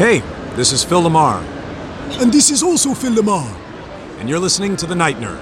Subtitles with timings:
[0.00, 0.20] Hey,
[0.56, 1.44] this is Phil Lamar,
[2.22, 3.54] And this is also Phil Lamar.
[4.18, 5.38] and you're listening to The Night Nerd.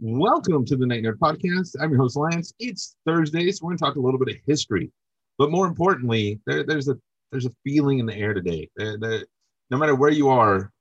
[0.00, 1.76] Welcome to the Night Nerd Podcast.
[1.78, 2.54] I'm your host, Lance.
[2.58, 4.90] It's Thursday, so we're going to talk a little bit of history.
[5.36, 6.96] But more importantly, there, there's a
[7.30, 8.68] there's a feeling in the air today.
[8.76, 9.26] There- there-
[9.70, 10.72] no matter where you are,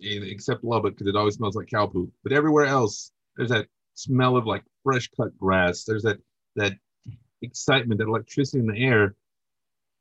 [0.00, 2.12] except Lubbock, because it always smells like cow poop.
[2.22, 5.84] But everywhere else, there's that smell of like fresh cut grass.
[5.84, 6.18] There's that
[6.56, 6.74] that
[7.42, 9.14] excitement, that electricity in the air,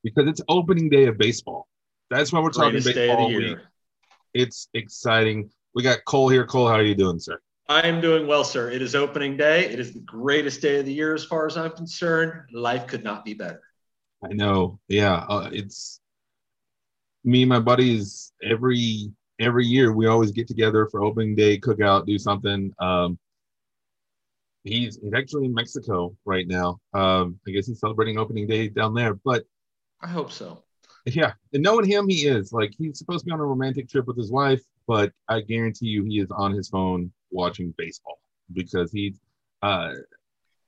[0.03, 1.67] because it's opening day of baseball.
[2.09, 3.47] That's why we're talking Greatest of baseball the week.
[3.47, 3.61] year.
[4.33, 5.49] It's exciting.
[5.73, 6.45] We got Cole here.
[6.45, 7.41] Cole, how are you doing, sir?
[7.67, 8.69] I am doing well, sir.
[8.69, 9.65] It is opening day.
[9.65, 12.33] It is the greatest day of the year, as far as I'm concerned.
[12.53, 13.61] Life could not be better.
[14.25, 14.79] I know.
[14.87, 15.99] Yeah, uh, it's
[17.23, 22.05] me and my buddies every every year we always get together for opening day cookout,
[22.05, 22.73] do something.
[22.79, 23.19] Um,
[24.63, 26.79] he's he's actually in Mexico right now.
[26.93, 29.13] Um, I guess he's celebrating opening day down there.
[29.13, 29.43] But
[30.01, 30.63] I hope so.
[31.05, 34.07] yeah, and knowing him, he is like he's supposed to be on a romantic trip
[34.07, 38.19] with his wife, but I guarantee you he is on his phone watching baseball
[38.53, 39.19] because he's.
[39.61, 39.93] Uh,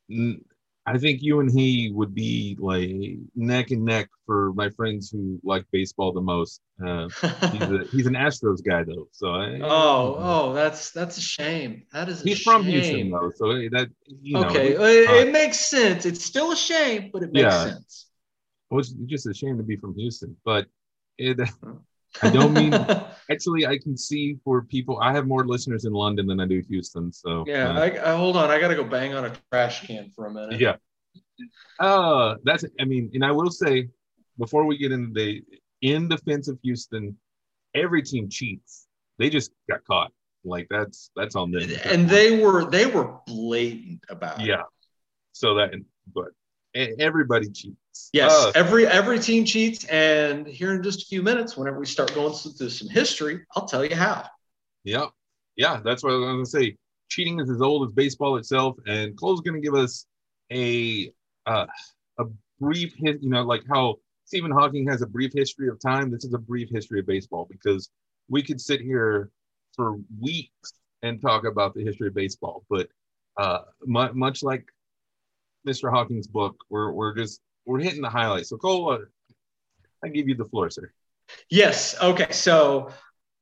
[0.09, 0.43] n-
[0.87, 2.89] I think you and he would be like
[3.35, 6.61] neck and neck for my friends who like baseball the most.
[6.85, 7.09] Uh,
[7.51, 11.83] he's, a, he's an Astros guy though, so I, oh, oh, that's that's a shame.
[11.91, 12.21] That is.
[12.21, 12.63] A he's from.
[12.63, 16.05] Houston though, so that you know, okay, it- it, uh, it makes sense.
[16.05, 17.63] It's still a shame, but it makes Yeah.
[17.63, 18.07] sense.
[18.69, 20.67] well, it's just a shame to be from Houston, but
[21.17, 21.39] it.
[22.21, 22.71] I don't mean
[23.29, 23.65] actually.
[23.65, 24.99] I can see for people.
[24.99, 28.15] I have more listeners in London than I do Houston, so yeah, uh, I, I
[28.15, 28.49] hold on.
[28.49, 30.59] I got to go bang on a trash can for a minute.
[30.59, 30.75] yeah.
[31.79, 32.65] Uh, that's.
[32.79, 33.89] I mean, and I will say
[34.39, 35.43] before we get into the
[35.81, 37.17] in defense of Houston,
[37.75, 38.87] every team cheats.
[39.19, 40.11] They just got caught.
[40.43, 41.69] Like that's that's on them.
[41.83, 44.47] and they were they were blatant about it.
[44.47, 44.63] yeah.
[45.33, 45.71] So that,
[46.13, 46.29] but
[46.99, 48.09] everybody cheats.
[48.13, 51.85] Yes, Uh, every every team cheats, and here in just a few minutes, whenever we
[51.85, 54.25] start going through some history, I'll tell you how.
[54.83, 55.07] yeah.
[55.55, 55.81] Yeah.
[55.83, 56.77] That's what I was going to say.
[57.09, 60.05] Cheating is as old as baseball itself, and Cole's going to give us
[60.51, 61.11] a
[61.45, 61.65] uh,
[62.19, 62.25] a
[62.59, 63.95] brief, his, you know, like how
[64.25, 66.11] Stephen Hawking has a brief history of time.
[66.11, 67.89] This is a brief history of baseball because
[68.29, 69.31] we could sit here
[69.75, 72.89] for weeks and talk about the history of baseball, but
[73.37, 74.65] uh, much like
[75.67, 75.91] Mr.
[75.91, 78.49] Hawking's book, we're we're just we're hitting the highlights.
[78.49, 78.97] So Cole,
[80.03, 80.91] I give you the floor, sir.
[81.49, 82.01] Yes.
[82.01, 82.31] Okay.
[82.31, 82.91] So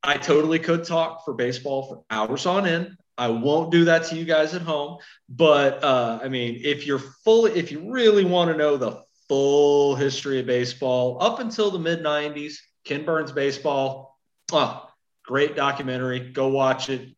[0.02, 2.96] I totally could talk for baseball for hours on end.
[3.18, 4.98] I won't do that to you guys at home.
[5.28, 9.94] But uh, I mean, if you're fully, if you really want to know the full
[9.94, 12.54] history of baseball up until the mid 90s,
[12.84, 14.18] Ken Burns Baseball,
[14.52, 14.88] oh,
[15.24, 16.30] great documentary.
[16.30, 17.08] Go watch it.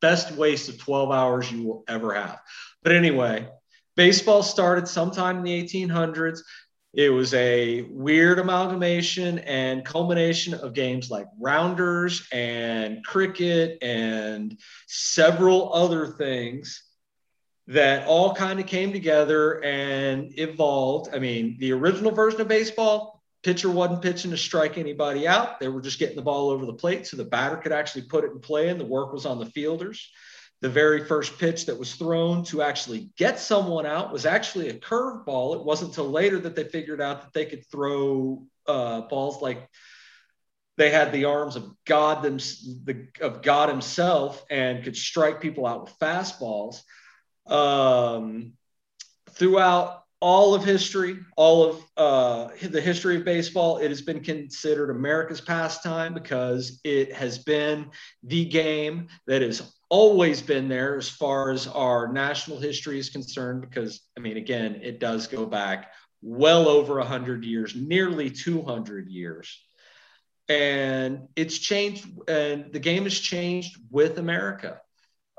[0.00, 2.40] Best waste of 12 hours you will ever have.
[2.82, 3.48] But anyway,
[3.96, 6.40] baseball started sometime in the 1800s.
[6.94, 15.72] It was a weird amalgamation and culmination of games like rounders and cricket and several
[15.72, 16.82] other things
[17.68, 21.14] that all kind of came together and evolved.
[21.14, 25.60] I mean, the original version of baseball, pitcher wasn't pitching to strike anybody out.
[25.60, 28.24] They were just getting the ball over the plate so the batter could actually put
[28.24, 30.10] it in play and the work was on the fielders
[30.62, 34.74] the very first pitch that was thrown to actually get someone out was actually a
[34.74, 35.56] curveball.
[35.56, 39.68] It wasn't until later that they figured out that they could throw uh, balls like
[40.76, 45.66] they had the arms of God them, the, of God Himself and could strike people
[45.66, 46.82] out with fastballs.
[47.44, 48.52] Um,
[49.30, 54.90] throughout all of history, all of uh, the history of baseball, it has been considered
[54.90, 57.90] America's pastime because it has been
[58.22, 63.62] the game that has always been there as far as our national history is concerned.
[63.62, 65.90] Because, I mean, again, it does go back
[66.22, 69.60] well over 100 years, nearly 200 years.
[70.48, 74.80] And it's changed, and the game has changed with America.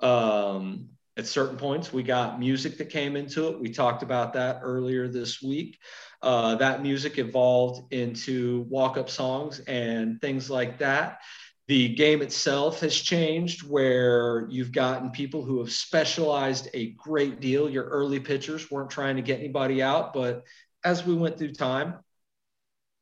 [0.01, 3.59] Um, at certain points, we got music that came into it.
[3.59, 5.77] We talked about that earlier this week.
[6.21, 11.19] Uh, that music evolved into walk up songs and things like that.
[11.67, 17.69] The game itself has changed where you've gotten people who have specialized a great deal.
[17.69, 20.43] Your early pitchers weren't trying to get anybody out, but
[20.83, 21.99] as we went through time,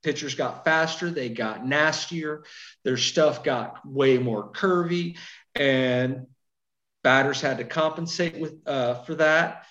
[0.04, 2.44] pitchers got faster, they got nastier,
[2.84, 5.18] their stuff got way more curvy,
[5.56, 6.28] and
[7.04, 9.66] batters had to compensate with uh, for that,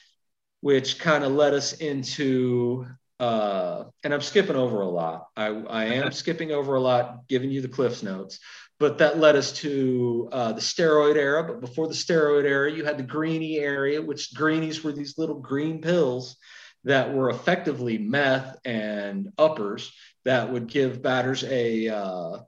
[0.60, 2.86] which kind of led us into
[3.20, 5.26] uh, and I'm skipping over a lot.
[5.36, 8.40] I, I am skipping over a lot, giving you the Cliffs notes,
[8.78, 11.44] but that led us to uh, the steroid era.
[11.44, 15.38] But before the steroid era, you had the greenie area, which greenies were these little
[15.38, 16.36] green pills
[16.84, 19.92] that were effectively meth and uppers
[20.24, 22.38] that would give batters a uh,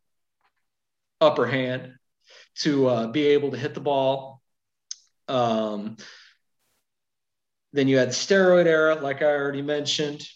[1.20, 1.93] upper hand
[2.55, 4.42] to uh, be able to hit the ball.
[5.32, 5.96] Um,
[7.73, 10.29] then you had the steroid era, like I already mentioned,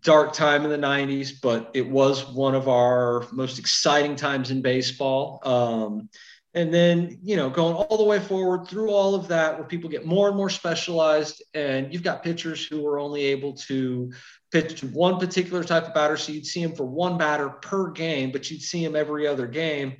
[0.00, 4.62] dark time in the 90s, but it was one of our most exciting times in
[4.62, 5.40] baseball.
[5.42, 6.08] Um,
[6.54, 9.90] and then, you know, going all the way forward through all of that, where people
[9.90, 14.10] get more and more specialized, and you've got pitchers who are only able to
[14.52, 16.16] pitch to one particular type of batter.
[16.16, 19.46] So you'd see him for one batter per game, but you'd see him every other
[19.46, 19.96] game.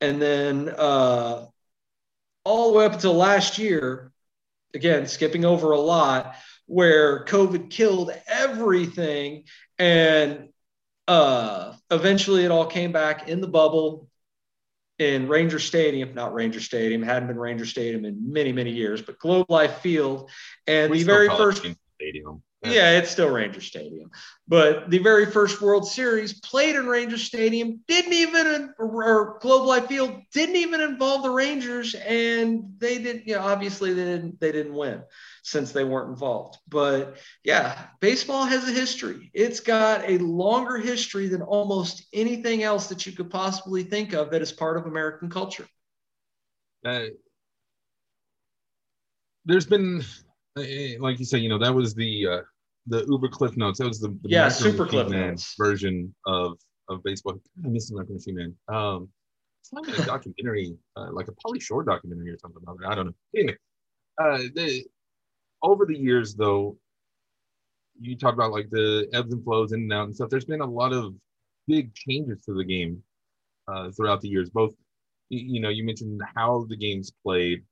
[0.00, 1.46] And then uh,
[2.48, 4.10] all the way up until last year,
[4.74, 6.34] again, skipping over a lot,
[6.66, 9.44] where COVID killed everything.
[9.78, 10.48] And
[11.06, 14.08] uh, eventually it all came back in the bubble
[14.98, 19.18] in Ranger Stadium, not Ranger Stadium, hadn't been Ranger Stadium in many, many years, but
[19.18, 20.30] Globe Life Field.
[20.66, 21.64] And We the very first
[21.96, 22.42] Stadium.
[22.64, 24.10] Yeah, it's still Ranger Stadium.
[24.48, 29.86] But the very first World Series played in Ranger Stadium didn't even, or Globe Life
[29.86, 34.40] Field didn't even involve the Rangers, and they didn't, You know, obviously they didn't.
[34.40, 35.02] They didn't win
[35.42, 36.58] since they weren't involved.
[36.68, 39.30] But yeah, baseball has a history.
[39.34, 44.30] It's got a longer history than almost anything else that you could possibly think of
[44.30, 45.66] that is part of American culture.
[46.84, 47.06] uh,
[49.44, 50.02] there's been
[51.00, 52.40] like you said you know that was the uh
[52.86, 53.78] the uber cliff notes.
[53.78, 55.54] That was the, the Yeah, super Cliff Man Notes.
[55.58, 56.58] version of
[56.88, 57.34] of baseball.
[57.64, 59.08] I'm missing like machine man um
[59.60, 62.86] it's not even a documentary uh, like a Pauly Shore documentary or something about it.
[62.86, 63.14] i don't know.
[63.36, 63.56] Anyway
[64.22, 64.84] uh the
[65.62, 66.76] over the years though
[68.00, 70.30] you talk about like the ebbs and flows in and out and stuff.
[70.30, 71.14] There's been a lot of
[71.66, 73.02] big changes to the game
[73.66, 74.50] uh, throughout the years.
[74.50, 74.74] Both
[75.30, 77.62] you, you know you mentioned how the game's played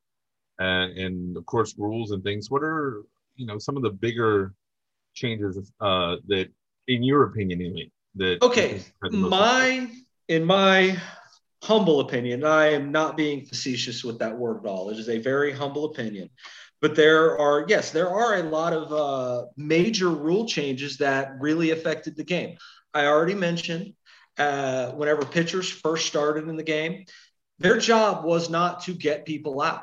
[0.60, 3.02] uh, and of course rules and things what are
[3.36, 4.54] you know some of the bigger
[5.14, 6.48] changes uh, that
[6.88, 9.88] in your opinion anyway that Okay, my
[10.28, 11.00] in my
[11.62, 14.90] humble opinion, I am not being facetious with that word at all.
[14.90, 16.30] It is a very humble opinion.
[16.80, 21.70] But there are, yes, there are a lot of uh, major rule changes that really
[21.70, 22.58] affected the game.
[22.92, 23.94] I already mentioned
[24.38, 27.06] uh, whenever pitchers first started in the game,
[27.58, 29.82] their job was not to get people out.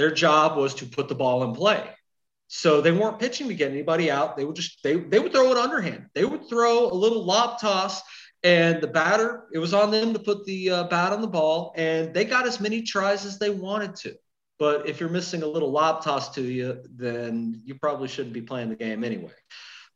[0.00, 1.86] Their job was to put the ball in play.
[2.48, 4.34] So they weren't pitching to get anybody out.
[4.34, 6.06] They would just they they would throw it underhand.
[6.14, 8.00] They would throw a little lob toss,
[8.42, 11.74] and the batter it was on them to put the uh, bat on the ball,
[11.76, 14.14] and they got as many tries as they wanted to.
[14.58, 18.40] But if you're missing a little lob toss to you, then you probably shouldn't be
[18.40, 19.36] playing the game anyway.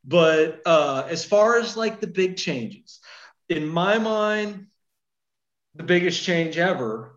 [0.04, 3.00] But uh, as far as like the big changes,
[3.48, 4.66] in my mind,
[5.74, 7.13] the biggest change ever,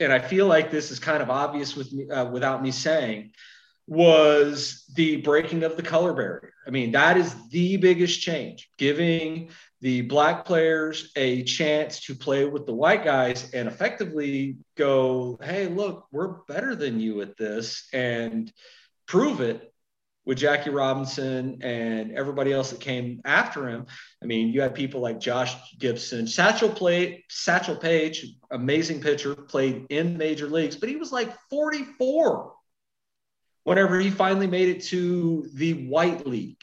[0.00, 3.32] and I feel like this is kind of obvious with me uh, without me saying,
[3.86, 6.52] was the breaking of the color barrier.
[6.66, 9.50] I mean, that is the biggest change, giving
[9.80, 15.66] the black players a chance to play with the white guys and effectively go, hey,
[15.66, 18.52] look, we're better than you at this and
[19.06, 19.72] prove it
[20.26, 23.86] with Jackie Robinson and everybody else that came after him.
[24.22, 29.86] I mean, you had people like Josh Gibson, Satchel played Satchel Paige, amazing pitcher, played
[29.90, 32.52] in major leagues, but he was like 44
[33.64, 36.62] whenever he finally made it to the white league.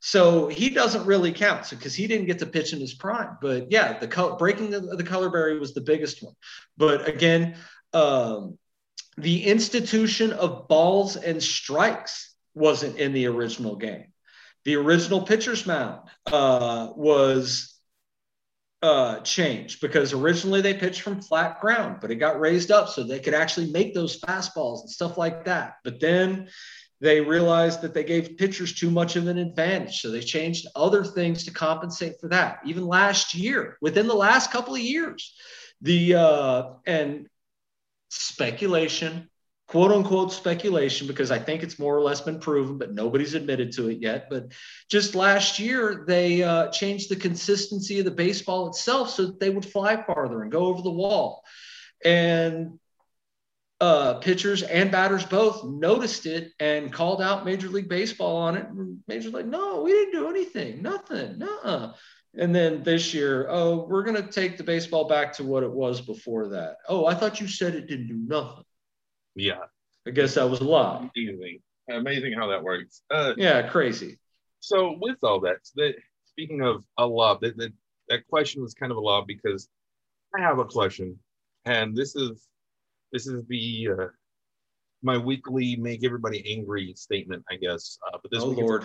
[0.00, 3.38] So he doesn't really count because he didn't get to pitch in his prime.
[3.40, 6.34] But yeah, the color, breaking the, the color barrier was the biggest one.
[6.76, 7.56] But again,
[7.92, 8.56] um,
[9.18, 14.06] the institution of balls and strikes wasn't in the original game.
[14.64, 17.78] The original pitcher's mound uh, was
[18.82, 23.02] uh, changed because originally they pitched from flat ground, but it got raised up so
[23.02, 25.74] they could actually make those fastballs and stuff like that.
[25.84, 26.48] But then
[27.00, 30.00] they realized that they gave pitchers too much of an advantage.
[30.00, 32.60] So they changed other things to compensate for that.
[32.64, 35.34] Even last year, within the last couple of years,
[35.82, 37.28] the uh, and
[38.08, 39.28] speculation,
[39.68, 43.72] quote unquote speculation, because I think it's more or less been proven, but nobody's admitted
[43.72, 44.28] to it yet.
[44.30, 44.52] But
[44.88, 49.50] just last year, they uh, changed the consistency of the baseball itself so that they
[49.50, 51.42] would fly farther and go over the wall.
[52.04, 52.78] And
[53.80, 58.66] uh, pitchers and batters both noticed it and called out Major League Baseball on it.
[59.08, 61.94] Major League, no, we didn't do anything, nothing, no.
[62.38, 65.72] And then this year, oh, we're going to take the baseball back to what it
[65.72, 66.76] was before that.
[66.88, 68.64] Oh, I thought you said it didn't do nothing.
[69.36, 69.60] Yeah,
[70.06, 71.08] I guess that was a lie.
[71.14, 73.02] amazing, amazing how that works.
[73.10, 74.18] Uh, Yeah, crazy.
[74.60, 77.06] so with all that, that speaking of a
[77.42, 77.72] that, that
[78.08, 79.68] that question was kind of a lob because
[80.34, 81.18] I have a question,
[81.66, 82.48] and this is
[83.12, 84.06] this is the uh,
[85.02, 87.98] my weekly make everybody angry statement, I guess.
[88.12, 88.84] Uh, but this Oh Lord.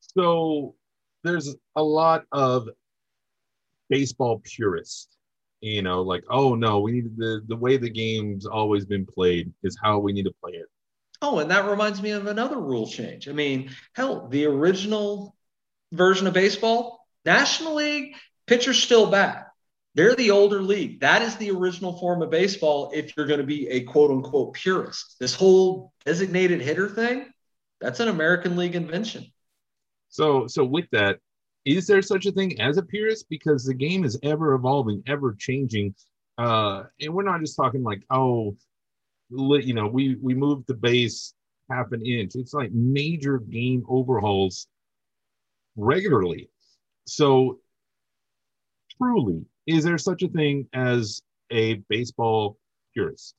[0.00, 0.74] so
[1.22, 2.68] there's a lot of
[3.90, 5.08] baseball purists,
[5.60, 9.52] you know, like, oh no, we need the the way the game's always been played
[9.62, 10.66] is how we need to play it.
[11.22, 13.28] Oh, and that reminds me of another rule change.
[13.28, 15.36] I mean, hell, the original
[15.92, 18.14] version of baseball, National League,
[18.46, 19.48] pitchers still bat.
[19.94, 21.00] They're the older league.
[21.00, 24.54] That is the original form of baseball if you're going to be a quote unquote
[24.54, 25.16] purist.
[25.18, 27.26] This whole designated hitter thing,
[27.80, 29.26] that's an American League invention.
[30.08, 31.18] So so with that,
[31.64, 33.28] is there such a thing as a purist?
[33.28, 35.94] Because the game is ever evolving, ever changing.
[36.38, 38.56] Uh, and we're not just talking like, oh,
[39.30, 41.34] you know, we we moved the base
[41.70, 42.32] half an inch.
[42.34, 44.66] It's like major game overhauls
[45.76, 46.50] regularly.
[47.06, 47.60] So
[49.00, 52.58] truly, is there such a thing as a baseball
[52.94, 53.34] purist?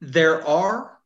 [0.00, 0.98] There are,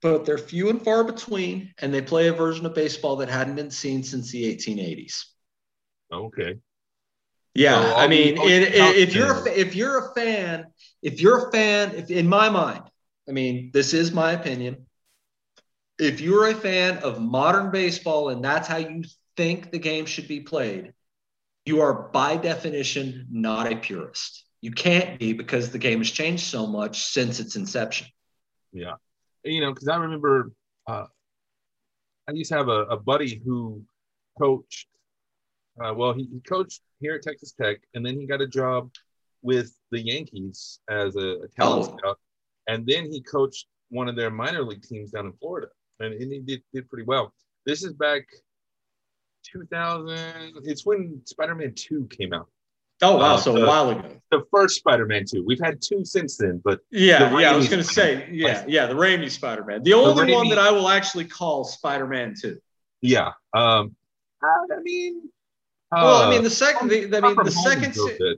[0.00, 3.56] but they're few and far between, and they play a version of baseball that hadn't
[3.56, 5.24] been seen since the 1880s.
[6.12, 6.58] Okay.
[7.54, 10.66] Yeah, So I mean, the- it, it- if you're a, if you're a fan,
[11.02, 12.82] if you're a fan, if in my mind,
[13.28, 14.86] I mean, this is my opinion.
[15.98, 19.04] If you're a fan of modern baseball and that's how you
[19.36, 20.92] think the game should be played,
[21.64, 24.44] you are by definition not a purist.
[24.60, 28.06] You can't be because the game has changed so much since its inception.
[28.72, 28.94] Yeah.
[29.44, 30.52] You know, because I remember
[30.86, 31.06] uh,
[32.28, 33.84] I used to have a, a buddy who
[34.38, 34.88] coached,
[35.82, 38.90] uh, well, he, he coached here at Texas Tech, and then he got a job
[39.42, 41.96] with the Yankees as a, a talent Oh.
[41.98, 42.18] scout.
[42.68, 45.68] And then he coached one of their minor league teams down in Florida,
[46.00, 47.32] and, and he did, did pretty well.
[47.66, 48.22] This is back
[49.52, 52.48] 2000, it's when Spider Man 2 came out.
[53.02, 54.16] Oh wow, Uh, so uh, a while ago.
[54.30, 55.42] The first Spider Man 2.
[55.44, 58.34] We've had two since then, but Yeah, the yeah, I was going to say, Spider-Man.
[58.38, 59.82] yeah, yeah, the Raimi Spider-Man.
[59.82, 62.58] The only one Raimi- that I will actually call Spider-Man 2.
[63.00, 63.32] yeah.
[63.54, 63.96] Um,
[64.44, 65.28] I mean,
[65.92, 68.36] Well, I uh, mean, the second, the, I mean, the second, se-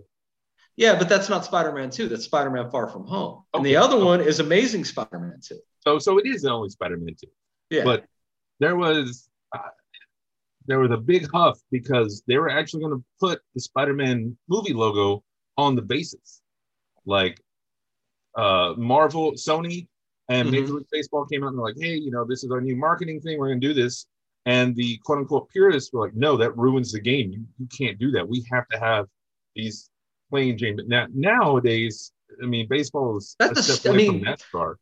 [0.76, 2.08] yeah, but that's not Spider-Man 2.
[2.08, 3.44] That's Spider-Man Far From Home.
[3.54, 3.84] And the Okay.
[3.86, 5.56] other one is Amazing Spider-Man 2.
[5.86, 7.28] So, so it is the only Spider-Man two.
[7.70, 7.84] Yeah.
[7.84, 8.06] But
[8.58, 9.58] there was uh,
[10.66, 14.72] there was a big huff because they were actually going to put the Spider-Man movie
[14.72, 15.22] logo
[15.56, 16.40] on the bases,
[17.06, 17.40] like
[18.36, 19.86] uh, Marvel, Sony,
[20.28, 20.52] and Mhm.
[20.52, 22.74] Major League Baseball came out and they're like, "Hey, you know, this is our new
[22.74, 23.38] marketing thing.
[23.38, 24.06] We're going to do this."
[24.46, 27.32] And the quote unquote purists were like, "No, that ruins the game.
[27.32, 28.28] You, you can't do that.
[28.28, 29.06] We have to have
[29.56, 29.88] these
[30.30, 34.24] plain Jane." But now nowadays, I mean, baseball is That's a step st- I mean,
[34.24, 34.74] from NASCAR.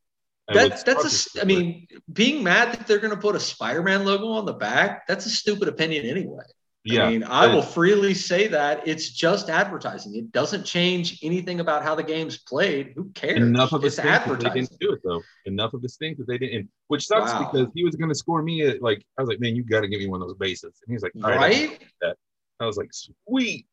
[0.52, 4.30] that, that's a, I mean, being mad that they're going to put a Spider-Man logo
[4.32, 6.44] on the back, that's a stupid opinion anyway.
[6.84, 10.16] Yeah, I mean, I will freely say that it's just advertising.
[10.16, 12.92] It doesn't change anything about how the game's played.
[12.96, 13.38] Who cares?
[13.38, 14.64] Enough of a it's stink that they advertising.
[14.64, 15.22] didn't do it though.
[15.46, 17.50] Enough of a stink that they didn't, which sucks Wow.
[17.52, 19.82] because he was going to score me at like I was like, man, you got
[19.82, 21.38] to give me one of those bases, and he's like, right.
[21.38, 22.14] Right?
[22.60, 23.66] I was like, sweet.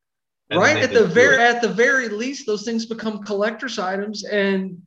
[0.51, 4.81] And right at the very at the very least those things become collector's items and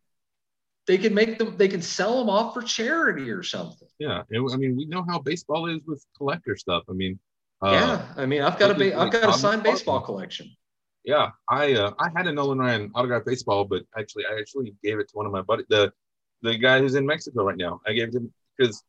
[0.89, 4.23] they can make them they can sell them off for charity or something yeah.
[4.33, 6.83] I mean, we know how baseball is with collector stuff.
[6.89, 7.21] I mean,
[7.63, 10.49] yeah i mean i've got a ba- i've got a signed baseball collection
[11.05, 11.31] yeah.
[11.49, 15.09] I uh, I had a Nolan Ryan autographed baseball, but actually, I actually gave it
[15.09, 15.93] to one of my buddies, the
[16.43, 17.81] the guy who's in Mexico right now.
[17.85, 18.85] I gave it to him because,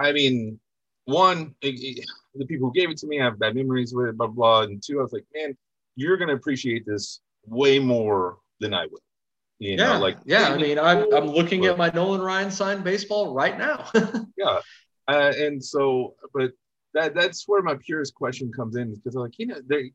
[0.00, 0.58] I mean,
[1.04, 4.08] one, it, it- the people who gave it to me I have bad memories with
[4.08, 4.62] it, blah blah.
[4.62, 5.56] And two, I was like, man,
[5.94, 9.00] you're gonna appreciate this way more than I would.
[9.60, 12.50] You yeah know, like yeah i mean i'm, I'm looking but- at my nolan ryan
[12.50, 13.88] signed baseball right now
[14.36, 14.58] yeah
[15.08, 16.50] uh, and so but
[16.96, 19.92] that that's where my purest question comes in because like you know they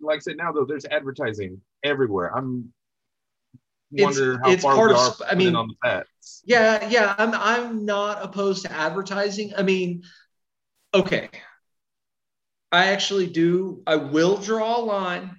[0.00, 2.36] like i said now though there's advertising everywhere.
[2.36, 2.72] I'm
[3.94, 6.88] It's- how it's far part we of are sp- I mean- on the bats yeah
[6.88, 9.52] yeah i'm i'm not opposed to advertising.
[9.56, 10.02] I mean
[10.92, 11.28] okay.
[12.72, 15.36] I actually do i will draw a line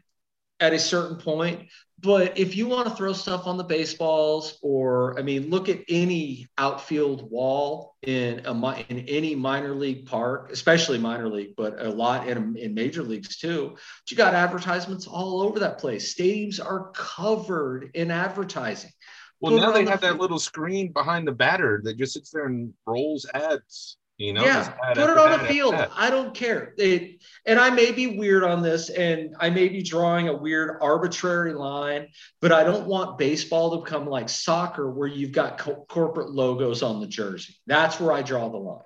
[0.60, 1.68] at a certain point
[2.04, 5.80] but if you want to throw stuff on the baseballs or i mean look at
[5.88, 11.90] any outfield wall in a in any minor league park especially minor league but a
[11.90, 13.76] lot in, in major leagues too
[14.10, 16.14] you got advertisements all over that place.
[16.14, 18.92] Stadiums are covered in advertising.
[19.40, 22.14] Well Put now they on have the- that little screen behind the batter that just
[22.14, 25.74] sits there and rolls ads you know yeah, put it on the field.
[25.74, 26.74] I don't care.
[26.78, 30.78] It, and I may be weird on this, and I may be drawing a weird
[30.82, 32.08] arbitrary line,
[32.40, 36.84] but I don't want baseball to become like soccer, where you've got co- corporate logos
[36.84, 37.56] on the jersey.
[37.66, 38.84] That's where I draw the line.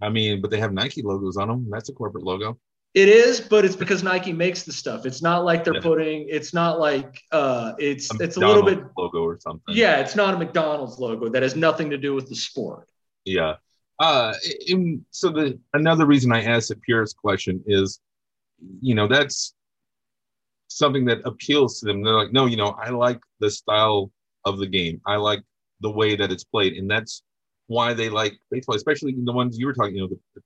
[0.00, 1.68] I mean, but they have Nike logos on them.
[1.70, 2.58] That's a corporate logo.
[2.94, 5.06] It is, but it's because Nike makes the stuff.
[5.06, 5.80] It's not like they're Yeah.
[5.80, 6.26] putting.
[6.28, 8.82] It's not like uh, it's A it's a little bit.
[8.98, 9.74] Logo or something.
[9.74, 11.28] Yeah, it's not a McDonald's logo.
[11.30, 12.88] That has nothing to do with the sport.
[13.24, 13.54] Yeah.
[13.98, 14.34] Uh,
[14.68, 18.00] and so the another reason I asked the purist question is,
[18.80, 19.54] you know, that's
[20.68, 22.02] something that appeals to them.
[22.02, 24.10] They're like, no, you know, I like the style
[24.44, 25.00] of the game.
[25.06, 25.42] I like
[25.80, 27.22] the way that it's played, and that's
[27.66, 29.96] why they like baseball, especially the ones you were talking.
[29.96, 30.42] You know, the, the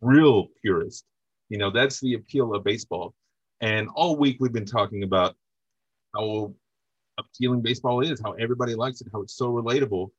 [0.00, 1.04] real purist.
[1.48, 3.14] You know, that's the appeal of baseball.
[3.60, 5.36] And all week we've been talking about
[6.16, 6.54] how
[7.18, 10.10] appealing baseball is, how everybody likes it, how it's so relatable,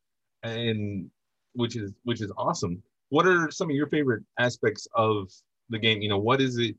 [0.44, 1.10] and
[1.54, 2.82] which is which is awesome.
[3.10, 5.32] What are some of your favorite aspects of
[5.70, 6.02] the game?
[6.02, 6.76] You know, what is it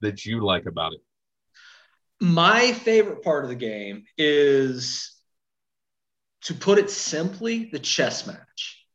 [0.00, 1.00] that you like about it?
[2.20, 5.14] My favorite part of the game is,
[6.42, 8.86] to put it simply, the chess match.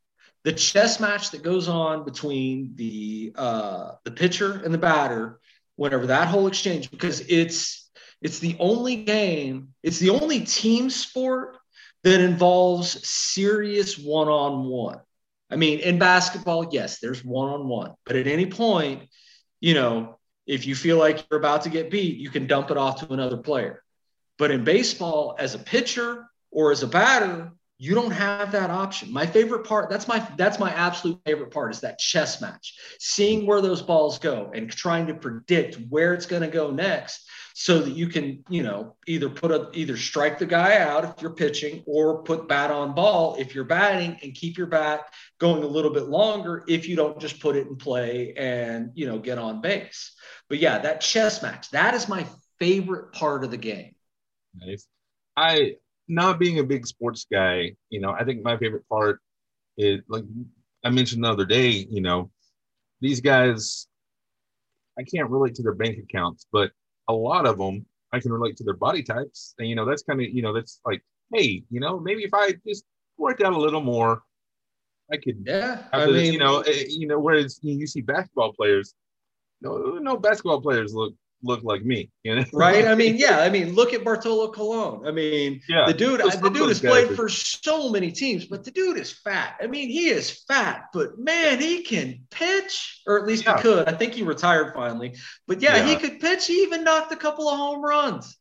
[0.44, 5.40] The chess match that goes on between the uh, the pitcher and the batter,
[5.76, 7.90] whenever that whole exchange, because it's
[8.22, 11.58] it's the only game, it's the only team sport
[12.04, 15.00] that involves serious one-on-one.
[15.50, 19.10] I mean, in basketball, yes, there's one-on-one, but at any point,
[19.60, 22.78] you know, if you feel like you're about to get beat, you can dump it
[22.78, 23.84] off to another player.
[24.38, 29.12] But in baseball, as a pitcher or as a batter, you don't have that option.
[29.12, 32.78] My favorite part, that's my that's my absolute favorite part is that chess match.
[33.00, 37.30] Seeing where those balls go and trying to predict where it's going to go next
[37.54, 41.22] so that you can, you know, either put a either strike the guy out if
[41.22, 45.02] you're pitching or put bat on ball if you're batting and keep your bat
[45.40, 49.08] going a little bit longer if you don't just put it in play and, you
[49.08, 50.16] know, get on base.
[50.48, 52.26] But yeah, that chess match, that is my
[52.60, 53.96] favorite part of the game.
[54.56, 54.88] Nice.
[55.36, 55.76] I
[56.08, 59.22] not being a big sports guy, you know, I think my favorite part
[59.78, 60.24] is like
[60.84, 62.32] I mentioned the other day, you know,
[63.02, 63.88] these guys,
[64.98, 66.72] I can't relate to their bank accounts, but
[67.10, 69.54] a lot of them I can relate to their body types.
[69.60, 71.04] And, you know, that's kind of, you know, that's like,
[71.34, 72.86] hey, you know, maybe if I just
[73.18, 74.24] worked out a little more,
[75.12, 75.84] I could, Yeah.
[75.92, 78.96] have I this, mean, you know, eh, you know, whereas you see basketball players,
[79.62, 82.86] no, no basketball players look look like me, you know, right?
[82.86, 83.40] I mean, yeah.
[83.40, 85.08] I mean, look at Bartolo Colon.
[85.08, 88.64] I mean, yeah, the dude, I, the dude has played for so many teams, but
[88.64, 89.56] the dude is fat.
[89.62, 93.56] I mean, he is fat, but man, he can pitch, or at least Yeah.
[93.58, 93.88] he could.
[93.88, 95.16] I think he retired finally,
[95.48, 96.48] but yeah, he could pitch.
[96.48, 98.38] He even knocked a couple of home runs.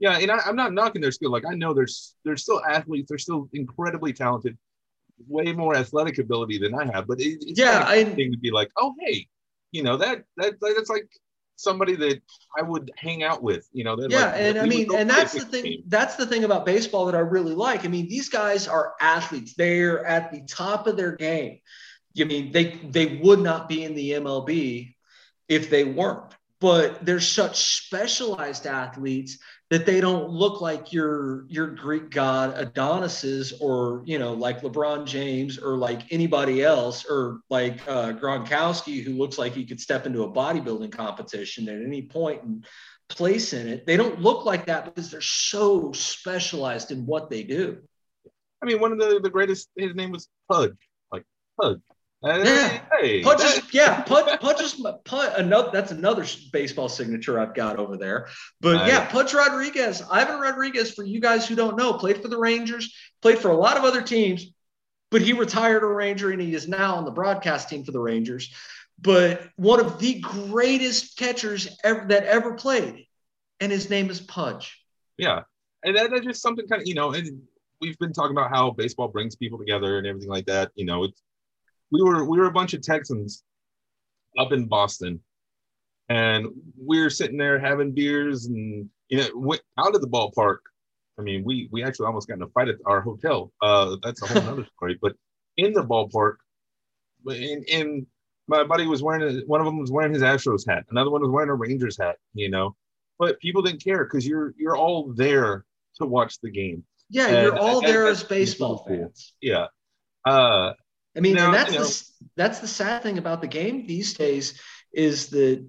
[0.00, 1.30] Yeah, and I, I'm not knocking their skill.
[1.30, 3.08] Like I know there's there's still athletes.
[3.08, 4.58] They're still incredibly talented,
[5.28, 7.06] way more athletic ability than I have.
[7.06, 9.28] But it, it's Yeah, I- thing to be like, oh hey,
[9.72, 11.08] you know that that that's like
[11.56, 12.20] somebody that
[12.58, 13.68] I would hang out with.
[13.72, 15.64] You know, Yeah, like, and I mean, and that's the thing.
[15.64, 15.82] game.
[15.86, 17.84] That's the thing about baseball that I really like.
[17.84, 19.54] I mean, these guys are athletes.
[19.54, 21.60] They're at the top of their game.
[22.18, 24.94] I mean, they they would not be in the MLB
[25.48, 26.34] if they weren't.
[26.60, 29.38] But they're such specialized athletes
[29.70, 35.06] that they don't look like your your Greek god Adonises or you know like LeBron
[35.06, 40.06] James or like anybody else or like uh, Gronkowski who looks like he could step
[40.06, 42.66] into a bodybuilding competition at any point and
[43.08, 43.86] place in it.
[43.86, 47.78] They don't look like that because they're so specialized in what they do.
[48.62, 49.68] I mean, one of the the greatest.
[49.76, 50.76] His name was Pudge.
[51.10, 51.24] Like
[51.60, 51.80] Pudge.
[52.24, 52.80] Yeah.
[52.98, 54.82] Hey, that- is, yeah, Pudge, Pudge is
[55.14, 55.70] another.
[55.72, 58.28] That's another baseball signature I've got over there.
[58.60, 58.88] But Nice.
[58.88, 60.92] yeah, Pudge Rodriguez, Ivan Rodriguez.
[60.92, 63.84] For you guys who don't know, played for the Rangers, played for a lot of
[63.84, 64.46] other teams,
[65.10, 68.00] but he retired a Ranger and he is now on the broadcast team for the
[68.00, 68.54] Rangers.
[68.98, 73.06] But one of the greatest catchers ever that ever played,
[73.60, 74.80] and his name is Pudge.
[75.18, 75.42] Yeah,
[75.82, 77.42] and that, that's just something kind of you know, and
[77.80, 80.70] we've been talking about how baseball brings people together and everything like that.
[80.74, 81.20] You know, it's
[81.94, 83.44] we were we were a bunch of Texans
[84.36, 85.20] up in Boston,
[86.08, 90.58] and we were sitting there having beers and you know went out of the ballpark.
[91.20, 93.52] I mean, we we actually almost got in a fight at our hotel.
[93.62, 94.98] Uh, that's a whole other story.
[95.00, 95.12] But
[95.56, 96.34] in the ballpark,
[97.24, 98.06] but in in
[98.48, 101.30] my buddy was wearing one of them was wearing his Astros hat, another one was
[101.30, 102.16] wearing a Rangers hat.
[102.34, 102.74] You know,
[103.20, 105.64] but people didn't care because you're you're all there
[106.00, 106.82] to watch the game.
[107.08, 108.96] Yeah, And you're all there as baseball cool.
[108.96, 109.34] fans.
[109.40, 109.66] Yeah.
[110.24, 110.72] Uh,
[111.16, 113.46] I mean, Now, and that's you the know- s- that's the sad thing about the
[113.46, 114.60] game these days
[114.92, 115.64] is that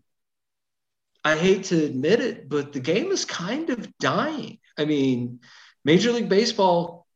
[1.23, 4.59] I hate to admit it, but the game is kind of dying.
[4.77, 5.39] I mean,
[5.83, 7.07] Major League Baseball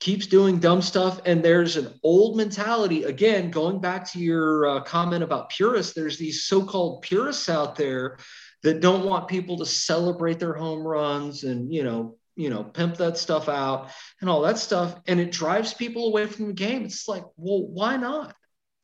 [0.00, 3.04] keeps doing dumb stuff, and there's an old mentality.
[3.04, 8.18] Again, going back to your uh, comment about purists, there's these so-called purists out there
[8.62, 12.96] that don't want people to celebrate their home runs and you know you know pimp
[12.96, 16.84] that stuff out and all that stuff and it drives people away from the game
[16.84, 18.34] it's like well why not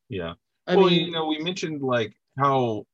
[0.09, 0.35] Yeah.
[0.67, 2.87] I well, mean, you know, we mentioned like how,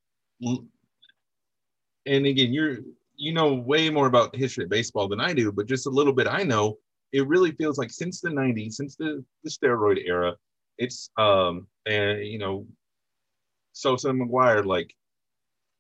[2.07, 2.79] and again, you're
[3.17, 5.91] you know way more about the history of baseball than I do, but just a
[5.91, 6.79] little bit I know.
[7.13, 10.37] It really feels like since the '90s, since the the steroid era,
[10.79, 12.67] it's um and you know,
[13.73, 14.95] Sosa and McGwire like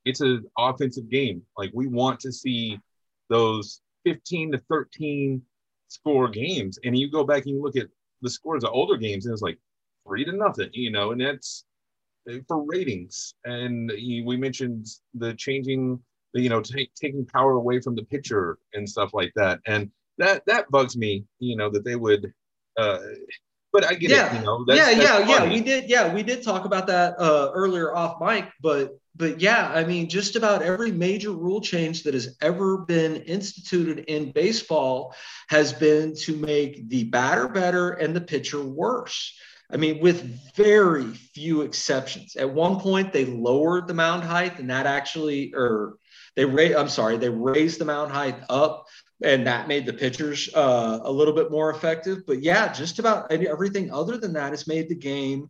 [0.04, 1.42] it's an offensive game.
[1.58, 2.78] Like we want to see
[3.28, 5.42] those 15 to 13
[5.88, 7.88] score games, and you go back and you look at
[8.22, 9.58] the scores of older games, and it's like
[10.06, 11.64] three to nothing, you know, and that's
[12.46, 13.34] for ratings.
[13.44, 16.00] And we mentioned the changing,
[16.34, 19.60] the, you know, t- taking power away from the pitcher and stuff like that.
[19.66, 22.32] And that that bugs me, you know, that they would.
[22.78, 22.98] Uh,
[23.72, 24.32] but I get yeah.
[24.32, 24.64] it, you know.
[24.64, 25.46] That's, yeah, that's yeah, funny.
[25.46, 25.58] yeah.
[25.58, 29.70] We did, yeah, we did talk about that uh, earlier off mic, but but yeah,
[29.74, 35.14] I mean, just about every major rule change that has ever been instituted in baseball
[35.48, 39.36] has been to make the batter better and the pitcher worse.
[39.72, 40.22] I mean, with
[40.56, 42.36] very few exceptions.
[42.36, 45.96] At one point, they lowered the mound height, and that actually, or
[46.34, 48.86] they raised, I'm sorry, they raised the mound height up,
[49.22, 52.26] and that made the pitchers uh, a little bit more effective.
[52.26, 55.48] But yeah, just about everything other than that has made the game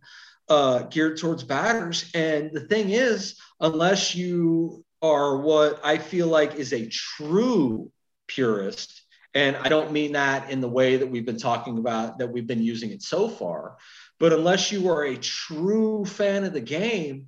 [0.51, 2.11] uh, geared towards batters.
[2.13, 7.89] And the thing is, unless you are what I feel like is a true
[8.27, 9.01] purist,
[9.33, 12.45] and I don't mean that in the way that we've been talking about, that we've
[12.45, 13.77] been using it so far,
[14.19, 17.27] but unless you are a true fan of the game,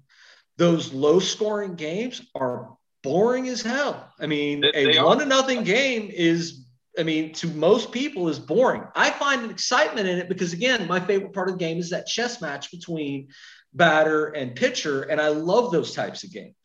[0.57, 4.11] those low scoring games are boring as hell.
[4.19, 6.62] I mean, they, a one to nothing game is,
[6.97, 8.83] I mean, to most people is boring.
[8.95, 11.89] I find an excitement in it because again, my favorite part of the game is
[11.89, 13.29] that chess match between
[13.73, 15.03] batter and pitcher.
[15.03, 16.55] And I love those types of games.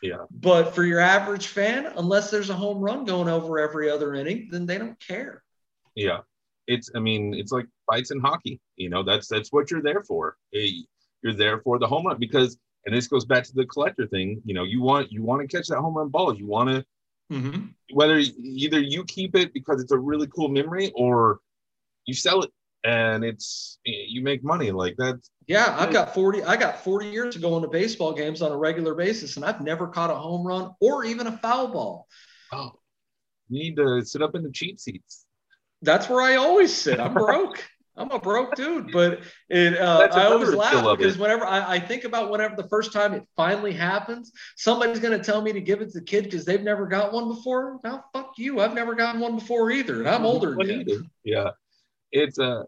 [0.00, 0.24] Yeah.
[0.30, 4.48] But for your average fan, unless there's a home run going over every other inning,
[4.50, 5.42] then they don't care.
[5.94, 6.20] Yeah
[6.66, 10.02] it's i mean it's like fights in hockey you know that's that's what you're there
[10.02, 10.70] for eh,
[11.22, 14.40] you're there for the home run because and this goes back to the collector thing
[14.44, 16.84] you know you want you want to catch that home run ball you want to
[17.32, 17.66] mm-hmm.
[17.92, 21.40] whether either you keep it because it's a really cool memory or
[22.06, 22.50] you sell it
[22.84, 27.36] and it's you make money like that yeah i've got 40 i got 40 years
[27.36, 30.46] of going to baseball games on a regular basis and i've never caught a home
[30.46, 32.06] run or even a foul ball
[32.52, 32.72] oh
[33.48, 35.24] you need to sit up in the cheap seats
[35.84, 36.98] that's where I always sit.
[36.98, 37.62] I'm broke.
[37.96, 42.04] I'm a broke dude, but it, uh, I always laugh because whenever I, I, think
[42.04, 45.80] about whenever the first time it finally happens, somebody's going to tell me to give
[45.80, 47.78] it to the kid because they've never got one before.
[47.84, 48.60] Now, fuck you.
[48.60, 50.00] I've never gotten one before either.
[50.00, 50.56] And I'm older.
[51.22, 51.50] Yeah.
[52.10, 52.64] It's, uh,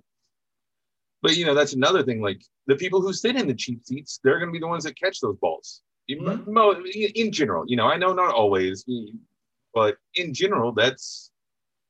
[1.22, 2.20] but you know, that's another thing.
[2.20, 4.84] Like the people who sit in the cheap seats, they're going to be the ones
[4.84, 5.82] that catch those balls.
[6.08, 6.86] Mm-hmm.
[7.16, 8.84] In general, you know, I know not always,
[9.74, 11.32] but in general, that's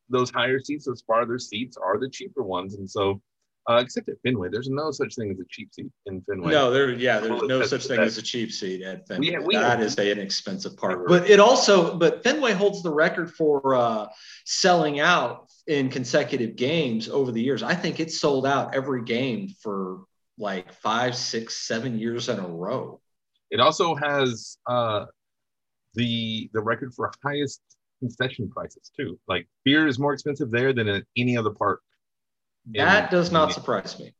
[0.09, 2.75] those higher seats, those farther seats are the cheaper ones.
[2.75, 3.21] And so,
[3.69, 6.53] uh, except at Fenway, there's no such thing as a cheap seat in Fenway.
[6.53, 9.39] No, there, yeah, there's no such thing as a cheap seat at Fenway.
[9.39, 11.09] We, we that is a, an expensive part.
[11.09, 14.07] But it also, but Fenway holds the record for uh,
[14.45, 17.63] selling out in consecutive games over the years.
[17.63, 20.03] I think it's sold out every game for
[20.39, 23.01] like five, six, seven years in a row.
[23.51, 25.07] It also has uh,
[25.95, 27.63] the the record for highest
[27.99, 29.19] concession prices too.
[29.27, 31.81] Like beer is more expensive there than at any other park.
[32.75, 34.15] That does not surprise me.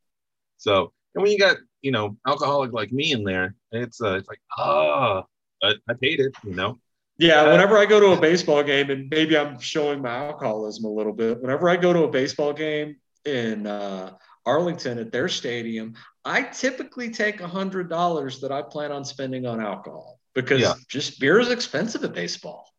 [0.57, 4.27] So, and when you got you know alcoholic like me in there, it's uh, it's
[4.27, 5.23] like ah,
[5.63, 6.77] oh, I, paid it, you know.
[7.17, 10.85] Yeah, uh, whenever I go to a baseball game, and maybe I'm showing my alcoholism
[10.85, 11.41] a little bit.
[11.41, 14.13] Whenever I go to a baseball game in uh,
[14.45, 19.45] Arlington at their stadium, I typically take a hundred dollars that I plan on spending
[19.45, 20.73] on alcohol because yeah.
[20.87, 22.71] just beer is expensive at baseball.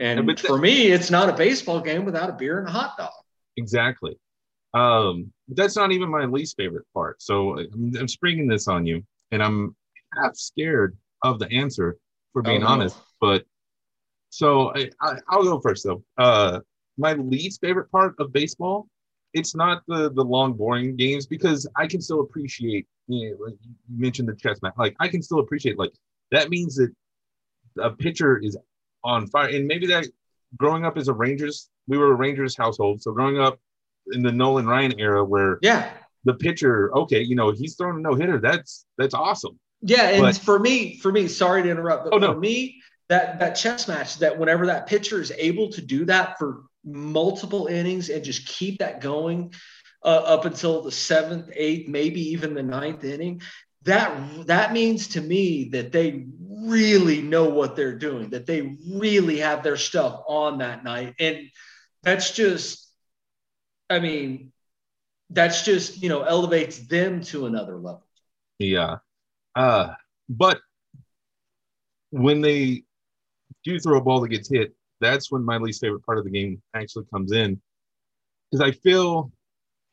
[0.00, 2.96] And but for me, it's not a baseball game without a beer and a hot
[2.98, 3.10] dog.
[3.56, 4.16] Exactly.
[4.74, 7.22] Um, that's not even my least favorite part.
[7.22, 9.74] So I'm, I'm springing this on you, and I'm
[10.14, 11.98] half scared of the answer,
[12.32, 12.72] for being oh, no.
[12.72, 12.96] honest.
[13.20, 13.44] But
[14.30, 16.02] so I, I, will go first though.
[16.16, 16.60] Uh,
[16.96, 18.88] my least favorite part of baseball,
[19.32, 22.86] it's not the the long boring games because I can still appreciate.
[23.06, 24.74] You, know, like you mentioned the chess match.
[24.76, 25.78] Like I can still appreciate.
[25.78, 25.92] Like
[26.30, 26.92] that means that
[27.80, 28.56] a pitcher is
[29.04, 29.48] on fire.
[29.48, 30.06] And maybe that
[30.56, 33.02] growing up as a Rangers, we were a Rangers household.
[33.02, 33.58] So growing up
[34.12, 35.90] in the Nolan Ryan era where yeah,
[36.24, 38.40] the pitcher, okay, you know, he's throwing a no hitter.
[38.40, 39.58] That's that's awesome.
[39.80, 42.34] Yeah, and but, for me, for me, sorry to interrupt, but oh, no.
[42.34, 46.38] for me, that that chess match, that whenever that pitcher is able to do that
[46.38, 49.52] for multiple innings and just keep that going
[50.04, 53.40] uh, up until the seventh, eighth, maybe even the ninth inning,
[53.84, 56.26] that that means to me that they
[56.60, 61.14] really know what they're doing, that they really have their stuff on that night.
[61.20, 61.48] And
[62.02, 62.87] that's just,
[63.90, 64.52] I mean,
[65.30, 68.04] that's just, you know, elevates them to another level.
[68.58, 68.96] Yeah.
[69.54, 69.94] Uh,
[70.28, 70.60] but
[72.10, 72.84] when they
[73.64, 76.30] do throw a ball that gets hit, that's when my least favorite part of the
[76.30, 77.60] game actually comes in.
[78.50, 79.30] Because I feel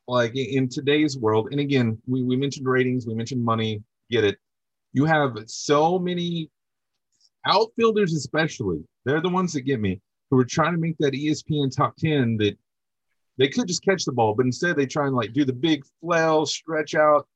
[0.08, 4.38] like in today's world, and again, we, we mentioned ratings, we mentioned money, get it.
[4.92, 6.50] You have so many
[7.46, 11.74] outfielders, especially, they're the ones that get me, who are trying to make that ESPN
[11.74, 12.56] top 10 that
[13.38, 15.84] they could just catch the ball, but instead they try and like do the big
[16.00, 17.26] flail, stretch out,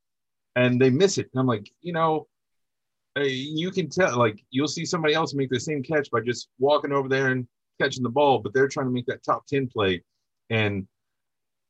[0.56, 1.28] and they miss it.
[1.32, 2.26] And I'm like, you know,
[3.16, 6.92] you can tell, like, you'll see somebody else make the same catch by just walking
[6.92, 7.46] over there and
[7.80, 10.02] catching the ball, but they're trying to make that top 10 play.
[10.50, 10.86] And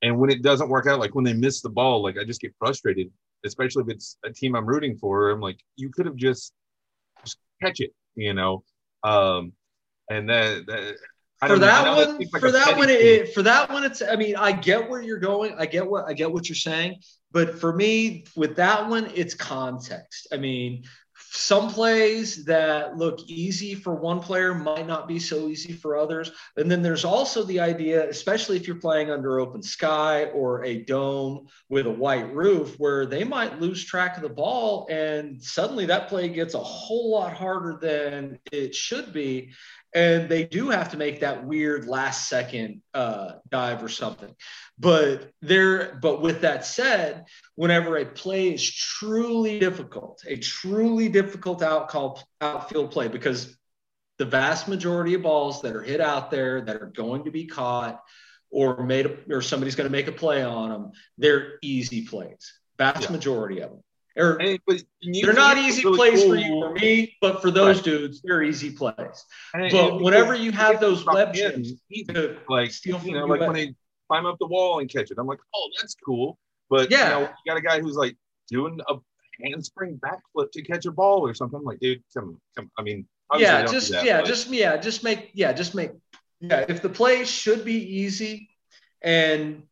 [0.02, 2.40] and when it doesn't work out, like when they miss the ball, like I just
[2.40, 3.10] get frustrated,
[3.44, 5.30] especially if it's a team I'm rooting for.
[5.30, 6.54] I'm like, you could have just,
[7.22, 8.64] just catch it, you know.
[9.04, 9.52] Um,
[10.08, 10.96] and that, that
[11.46, 14.02] for that one, like for that one, it, for that one, it's.
[14.02, 15.54] I mean, I get where you're going.
[15.58, 16.96] I get what I get what you're saying.
[17.32, 20.28] But for me, with that one, it's context.
[20.32, 20.84] I mean,
[21.32, 26.32] some plays that look easy for one player might not be so easy for others.
[26.56, 30.82] And then there's also the idea, especially if you're playing under open sky or a
[30.82, 35.86] dome with a white roof, where they might lose track of the ball and suddenly
[35.86, 39.52] that play gets a whole lot harder than it should be
[39.94, 44.34] and they do have to make that weird last second uh, dive or something.
[44.78, 47.24] But there, but with that said,
[47.56, 53.56] whenever a play is truly difficult, a truly difficult out outcall outfield play, because
[54.18, 57.46] the vast majority of balls that are hit out there that are going to be
[57.46, 58.00] caught
[58.50, 62.52] or made or somebody's going to make a play on them, they're easy plays.
[62.78, 63.12] Vast yeah.
[63.12, 63.82] majority of them.
[64.16, 66.30] Or, they're not easy really plays cool.
[66.30, 67.84] for you or me, but for those right.
[67.84, 69.24] dudes, they're easy plays.
[69.52, 71.72] But whenever you have those web gems,
[72.48, 73.74] like you know, like when they
[74.08, 76.38] climb up the wall and catch it, I'm like, oh, that's cool.
[76.68, 78.16] But yeah, you, know, you got a guy who's like
[78.48, 78.96] doing a
[79.44, 81.58] handspring backflip to catch a ball or something.
[81.58, 82.70] I'm like, dude, come, come.
[82.78, 84.26] I mean, yeah, just that, yeah, but.
[84.26, 85.92] just yeah, just make yeah, just make
[86.40, 86.64] yeah.
[86.68, 88.50] If the play should be easy,
[89.02, 89.62] and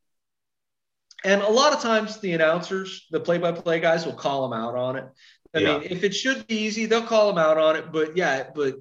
[1.24, 4.96] and a lot of times the announcers, the play-by-play guys will call them out on
[4.96, 5.04] it.
[5.54, 5.78] I yeah.
[5.78, 7.90] mean, if it should be easy, they'll call them out on it.
[7.90, 8.76] But yeah, but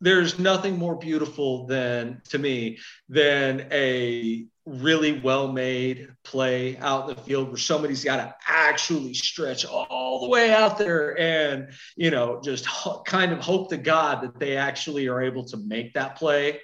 [0.00, 7.22] there's nothing more beautiful than to me than a really well-made play out in the
[7.22, 12.40] field where somebody's got to actually stretch all the way out there and you know
[12.42, 16.16] just ho- kind of hope to God that they actually are able to make that
[16.16, 16.60] play,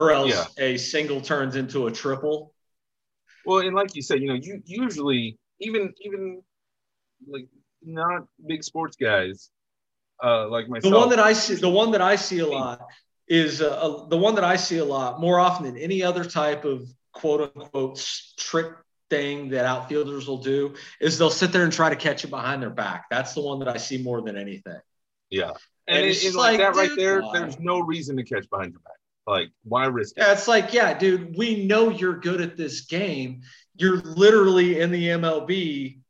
[0.00, 0.64] or else yeah.
[0.64, 2.53] a single turns into a triple
[3.46, 6.42] well, and like you said, you know, you usually even even
[7.26, 7.48] like
[7.82, 9.50] not big sports guys,
[10.22, 10.92] uh, like myself.
[10.92, 12.80] The one that I see, the one that I see a lot
[13.28, 16.64] is uh, the one that I see a lot more often than any other type
[16.64, 18.04] of quote unquote
[18.38, 18.72] trick
[19.10, 22.62] thing that outfielders will do is they'll sit there and try to catch it behind
[22.62, 23.04] their back.
[23.10, 24.80] That's the one that I see more than anything.
[25.30, 25.52] Yeah.
[25.86, 28.72] And, and it's, it's like, like, that right there, there's no reason to catch behind
[28.72, 28.94] your back.
[29.26, 30.20] Like, why risk it?
[30.20, 33.42] Yeah, it's like, yeah, dude, we know you're good at this game.
[33.74, 36.00] You're literally in the MLB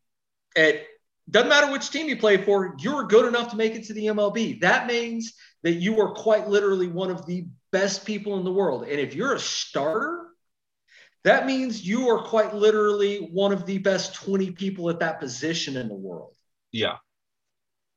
[0.57, 0.83] at
[1.31, 4.07] doesn't matter which team you play for, you're good enough to make it to the
[4.07, 4.61] MLB.
[4.61, 8.83] That means that you are quite literally one of the best people in the world.
[8.83, 10.27] And if you're a starter,
[11.24, 15.77] that means you are quite literally one of the best 20 people at that position
[15.77, 16.35] in the world.
[16.70, 16.96] Yeah.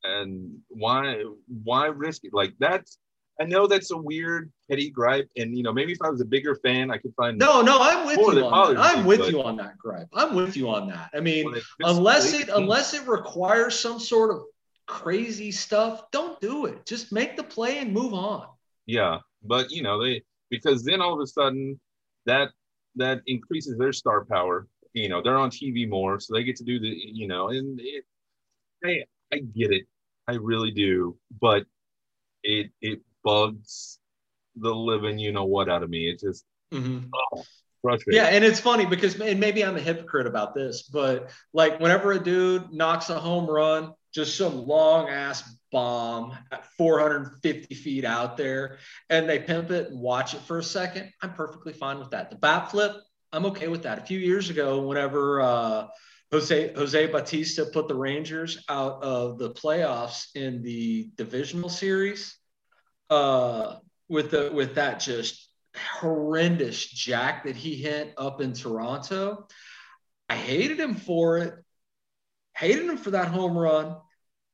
[0.03, 2.33] And why why risk it?
[2.33, 2.97] Like that's
[3.39, 6.25] I know that's a weird petty gripe, and you know maybe if I was a
[6.25, 7.37] bigger fan, I could find.
[7.37, 8.81] No, no, I'm with you on that.
[8.81, 10.07] I'm with but, you on that gripe.
[10.13, 11.11] I'm with you on that.
[11.13, 14.41] I mean, unless it unless it requires some sort of
[14.87, 16.85] crazy stuff, don't do it.
[16.85, 18.47] Just make the play and move on.
[18.87, 21.79] Yeah, but you know they because then all of a sudden
[22.25, 22.49] that
[22.95, 24.67] that increases their star power.
[24.93, 27.79] You know they're on TV more, so they get to do the you know and
[27.79, 28.03] it,
[28.83, 29.85] hey, I get it,
[30.27, 31.65] I really do, but
[32.43, 33.99] it it bugs
[34.55, 36.09] the living you know what out of me.
[36.09, 37.07] It just mm-hmm.
[37.13, 37.43] oh,
[37.81, 38.21] frustrating.
[38.21, 42.13] Yeah, and it's funny because and maybe I'm a hypocrite about this, but like whenever
[42.13, 48.37] a dude knocks a home run, just some long ass bomb at 450 feet out
[48.37, 48.77] there,
[49.09, 52.29] and they pimp it and watch it for a second, I'm perfectly fine with that.
[52.29, 52.95] The bat flip,
[53.33, 53.99] I'm okay with that.
[53.99, 55.87] A few years ago, whenever uh,
[56.31, 62.36] Jose Jose Bautista put the Rangers out of the playoffs in the divisional series
[63.09, 63.75] uh,
[64.09, 65.49] with the with that just
[65.99, 69.47] horrendous jack that he hit up in Toronto.
[70.29, 71.53] I hated him for it.
[72.55, 73.97] Hated him for that home run,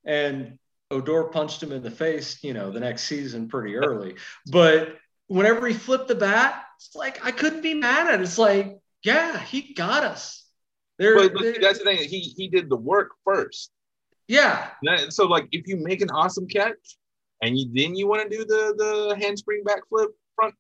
[0.06, 0.60] and
[0.92, 2.44] Odor punched him in the face.
[2.44, 4.16] You know, the next season pretty early.
[4.52, 8.20] But whenever he flipped the bat, it's like I couldn't be mad at.
[8.20, 8.24] it.
[8.24, 10.42] It's like, yeah, he got us.
[11.00, 11.98] There, but, but that's the thing.
[11.98, 13.72] He he did the work first.
[14.28, 14.70] Yeah.
[14.84, 16.98] That- so like if you make an awesome catch
[17.46, 20.56] and you then you want to do the the handspring backflip front,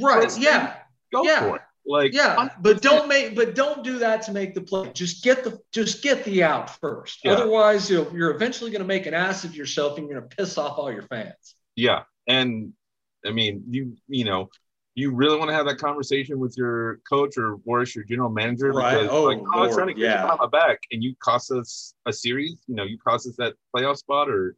[0.00, 0.38] Right.
[0.38, 0.76] Yeah.
[1.12, 1.40] go Yeah.
[1.40, 1.62] for it.
[1.86, 2.50] Like Yeah.
[2.60, 4.90] But don't make but don't do that to make the play.
[4.92, 7.20] Just get the just get the out first.
[7.24, 7.32] Yeah.
[7.32, 10.36] Otherwise, you'll, you're eventually going to make an ass of yourself and you're going to
[10.36, 11.54] piss off all your fans.
[11.76, 12.72] Yeah, and
[13.26, 14.50] I mean, you you know,
[14.94, 18.70] you really want to have that conversation with your coach or worse, your general manager,
[18.72, 18.94] Right.
[19.00, 20.24] because Oh, like, oh, I was trying to get yeah.
[20.24, 22.58] you on my back, and you cost us a series.
[22.66, 24.56] You know, you cost us that playoff spot, or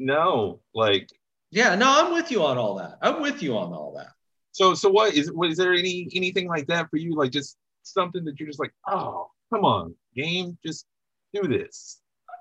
[0.00, 1.08] no, like.
[1.52, 1.74] Yeah.
[1.74, 2.98] No, I'm with you on all that.
[3.02, 4.08] I'm with you on all that.
[4.52, 5.30] So, so what is?
[5.32, 7.14] What is there any anything like that for you?
[7.14, 10.86] Like just something that you're just like, oh, come on, game, just
[11.32, 12.00] do this.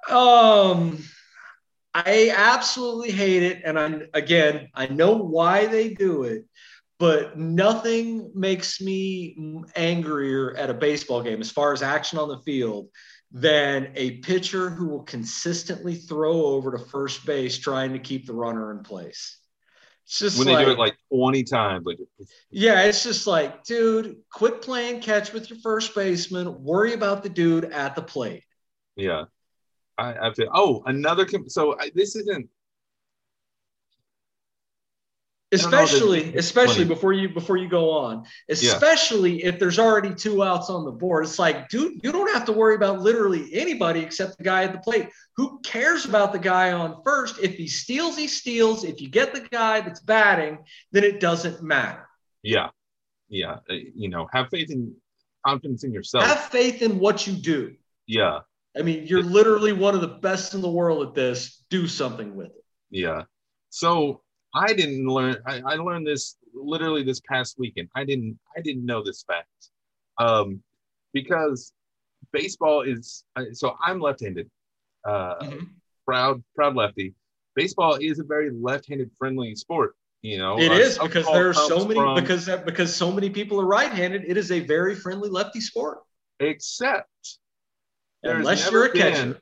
[0.09, 1.03] Um,
[1.93, 6.45] I absolutely hate it, and I again, I know why they do it,
[6.97, 12.39] but nothing makes me angrier at a baseball game as far as action on the
[12.39, 12.87] field
[13.31, 18.33] than a pitcher who will consistently throw over to first base trying to keep the
[18.33, 19.37] runner in place.
[20.05, 21.99] It's just When like, they do it like 20 times, like
[22.49, 26.63] yeah, it's just like, dude, quit playing catch with your first baseman.
[26.63, 28.43] Worry about the dude at the plate.
[28.95, 29.25] Yeah,
[29.99, 30.49] I, I feel.
[30.51, 31.27] Oh, another.
[31.47, 32.49] So I, this isn't.
[35.51, 36.85] Don't know, there's- especially especially funny.
[36.85, 41.23] before you before you go on especially if there's already two outs on the board.
[41.25, 44.73] It's like dude you don't have to worry about literally anybody except the guy at
[44.73, 45.09] the plate.
[45.37, 47.39] Who cares about the guy on first?
[47.39, 48.83] If he steals he steals.
[48.83, 50.59] If you get the guy that's batting
[50.91, 52.07] then it doesn't matter.
[52.43, 52.69] Yeah,
[53.27, 53.57] yeah.
[53.69, 54.95] uh, You know, have faith in
[55.45, 56.25] confidence in yourself.
[56.25, 57.75] have faith in what you do.
[58.07, 58.39] Yeah,
[58.77, 61.63] i mean you're literally one of the best in the world at this.
[61.69, 62.63] Do something with it.
[62.91, 63.23] Yeah.
[63.71, 64.21] So
[64.53, 65.37] I didn't learn.
[65.45, 67.89] I, I learned this literally this past weekend.
[67.95, 68.39] I didn't.
[68.57, 69.47] I didn't know this fact.
[70.17, 70.61] Um,
[71.13, 71.71] because
[72.31, 73.23] baseball is.
[73.53, 74.49] So I'm left-handed.
[75.07, 75.35] Uh,
[76.05, 77.13] proud, proud lefty.
[77.55, 79.95] Baseball is a very left-handed friendly sport.
[80.21, 83.29] You know, It Uh, is because there are so many from- because because so many
[83.29, 84.25] people are right-handed.
[84.27, 85.99] It is a very friendly lefty sport.
[86.41, 87.09] except
[88.23, 89.41] Unless you're a catcher.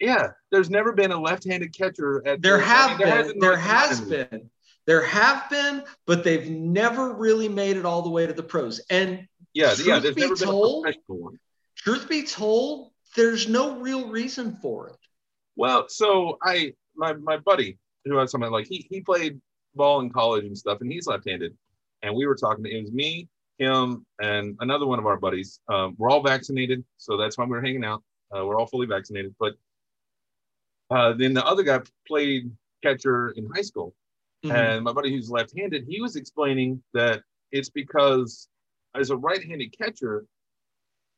[0.00, 3.38] Yeah, there's never been a left-handed catcher at There I have mean, been.
[3.38, 4.28] There has been.
[4.30, 4.50] been.
[4.86, 8.80] There have been, but they've never really made it all the way to the pros.
[8.90, 9.98] And Yeah, Truth yeah.
[9.98, 11.38] There's be never been told- a professional one.
[11.76, 14.96] truth be told, there's no real reason for it.
[15.56, 19.40] Well, so I my my buddy who has something like he he played
[19.74, 21.56] ball in college and stuff, and he's left-handed,
[22.02, 22.64] and we were talking.
[22.66, 23.28] It was me,
[23.58, 25.58] him, and another one of our buddies.
[25.68, 28.02] Um, we're all vaccinated, so that's why we were hanging out.
[28.36, 29.54] Uh, we're all fully vaccinated, but
[30.90, 32.50] uh, then the other guy played
[32.82, 33.94] catcher in high school,
[34.44, 34.50] Mhm.
[34.54, 38.48] And my buddy who's left-handed, he was explaining that it's because
[38.94, 40.26] as a right-handed catcher,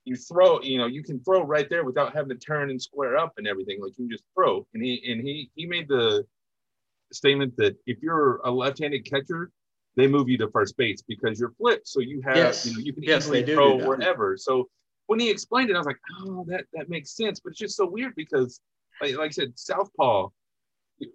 [0.04, 3.16] you throw, you know, you can throw right there without having to turn and square
[3.18, 3.80] up and everything.
[3.82, 4.66] Like you can just throw.
[4.72, 6.26] And he and he he made the
[7.12, 9.50] statement that if you're a left-handed catcher,
[9.96, 11.88] they move you to first base because you're flipped.
[11.88, 12.64] So you have, Yes.
[12.64, 14.36] you know, you can Yes, easily do throw do wherever.
[14.38, 14.70] So
[15.06, 17.40] when he explained it, I was like, oh, that that makes sense.
[17.40, 18.60] But it's just so weird because,
[19.00, 20.28] like, like I said, southpaw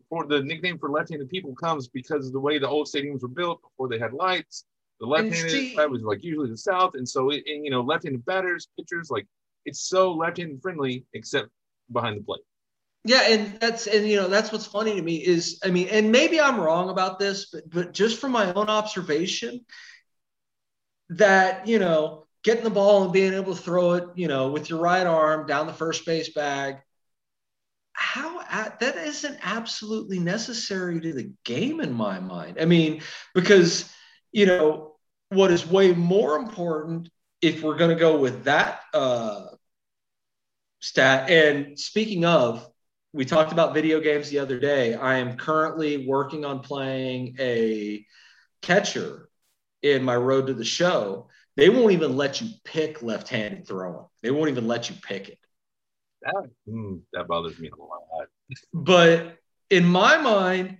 [0.09, 3.27] for the nickname for left-handed people comes because of the way the old stadiums were
[3.27, 4.65] built before they had lights.
[4.99, 8.25] The left-handed side was like usually the south, and so it, and, you know left-handed
[8.25, 9.27] batters, pitchers, like
[9.65, 11.49] it's so left-handed friendly except
[11.91, 12.41] behind the plate.
[13.05, 16.11] Yeah, and that's and you know that's what's funny to me is I mean, and
[16.11, 19.65] maybe I'm wrong about this, but but just from my own observation,
[21.09, 24.69] that you know getting the ball and being able to throw it, you know, with
[24.69, 26.77] your right arm down the first base bag,
[27.93, 28.39] how
[28.79, 32.57] that isn't absolutely necessary to the game in my mind.
[32.59, 33.01] I mean,
[33.33, 33.91] because
[34.31, 34.95] you know
[35.29, 37.09] what is way more important
[37.41, 39.45] if we're going to go with that uh,
[40.79, 41.29] stat.
[41.29, 42.67] And speaking of,
[43.13, 44.95] we talked about video games the other day.
[44.95, 48.05] I am currently working on playing a
[48.61, 49.29] catcher
[49.83, 51.27] in my road to the show.
[51.55, 54.05] They won't even let you pick left-handed throwing.
[54.23, 55.37] They won't even let you pick it.
[56.23, 58.27] That mm, that bothers me a lot.
[58.73, 59.37] But
[59.69, 60.77] in my mind,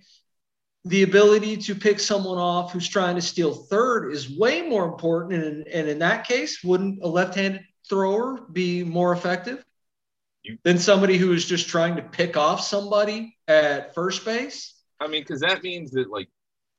[0.84, 5.42] the ability to pick someone off who's trying to steal third is way more important.
[5.42, 9.64] And, and in that case, wouldn't a left-handed thrower be more effective
[10.42, 14.74] You- than somebody who is just trying to pick off somebody at first base?
[15.00, 16.28] I mean, because that means that like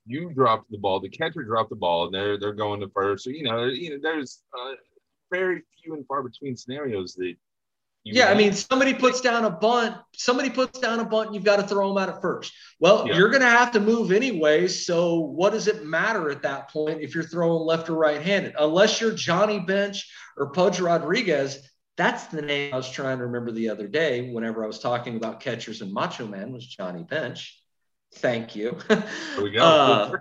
[0.06, 3.28] you dropped the ball, the catcher dropped the ball, and they're they're going to first.
[3.28, 4.74] Or you know, you know, there's uh,
[5.32, 7.36] very few and far between scenarios that.
[8.08, 9.96] Yeah, I mean, somebody puts down a bunt.
[10.16, 12.54] Somebody puts down a bunt, and you've got to throw them out at first.
[12.80, 13.18] Well, Yeah.
[13.18, 14.68] you're going to have to move anyway.
[14.68, 18.54] So, what does it matter at that point if you're throwing left or right handed?
[18.60, 23.52] Unless you're Johnny Bench or Pudge Rodriguez, That's the name I was trying to remember
[23.54, 27.58] the other day whenever I was talking about catchers and Macho Man was Johnny Bench.
[28.16, 28.78] Thank you.
[28.90, 29.04] There
[29.42, 29.60] we go.
[29.64, 30.12] Uh,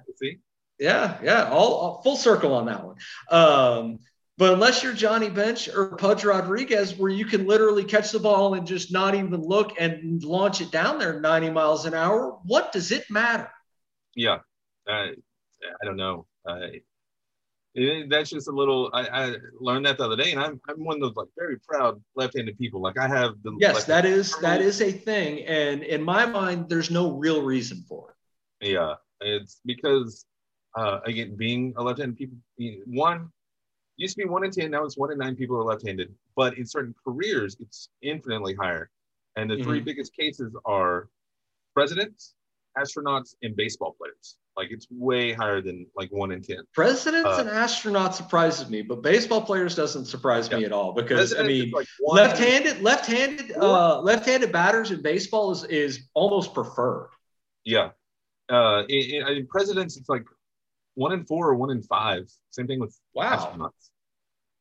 [0.78, 2.97] Yeah, yeah, all, all full circle on that one.
[3.30, 3.99] Um,
[4.37, 8.55] but unless you're Johnny Bench or Pudge Rodriguez, where you can literally catch the ball
[8.55, 12.72] and just not even look and launch it down there 90 miles an hour, what
[12.72, 13.51] does it matter?
[14.16, 14.39] Yeah.
[14.89, 16.26] Uh, I don't know.
[16.47, 16.66] Uh,
[17.74, 18.91] it, that's just a little.
[18.93, 21.59] I, I learned that the other day, and I'm I'm one of those like very
[21.59, 22.80] proud left-handed people.
[22.80, 26.24] Like I have the Yes, like, that is that is a thing, and in my
[26.24, 28.14] mind, there's no real reason for
[28.61, 28.68] it.
[28.74, 30.24] Yeah, it's because
[30.76, 32.37] uh, again, being a left-handed people,
[32.87, 33.30] one
[33.97, 36.15] used to be one in ten, now it's one in nine people are left-handed.
[36.37, 38.91] But in certain careers, it's infinitely higher.
[39.37, 39.85] And the 3 Mhm.
[39.85, 41.09] biggest cases are
[41.75, 42.35] presidents,
[42.79, 44.37] astronauts, and baseball players.
[44.57, 46.63] Like it's way higher than like one in ten.
[46.73, 51.35] Presidents Uh, and astronauts surprises me, but baseball players doesn't surprise me at all because
[51.35, 57.11] I mean, like left-handed, left-handed, uh, left-handed batters in baseball is is almost preferred.
[57.65, 57.91] Yeah.
[58.49, 60.25] Uh, in, in, I mean, presidents, it's like
[60.95, 62.25] one in four or one in five.
[62.51, 63.71] Same thing with Wow.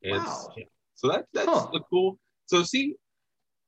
[0.02, 0.54] It's, Wow.
[0.58, 0.64] yeah.
[0.96, 1.80] So that that's Huh.
[1.90, 2.20] cool.
[2.48, 2.96] So see,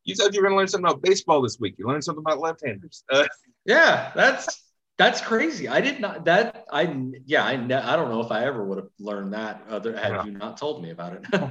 [0.03, 1.76] you said you were going to learn something about baseball this week.
[1.78, 3.03] You learned something about left-handers.
[3.11, 3.26] Uh,
[3.66, 4.61] Yeah, that's
[4.97, 5.68] that's crazy.
[5.68, 6.84] I did not that I
[7.26, 10.26] yeah I I don't know if I ever would have learned that other had Yeah.
[10.26, 11.26] you not told me about it.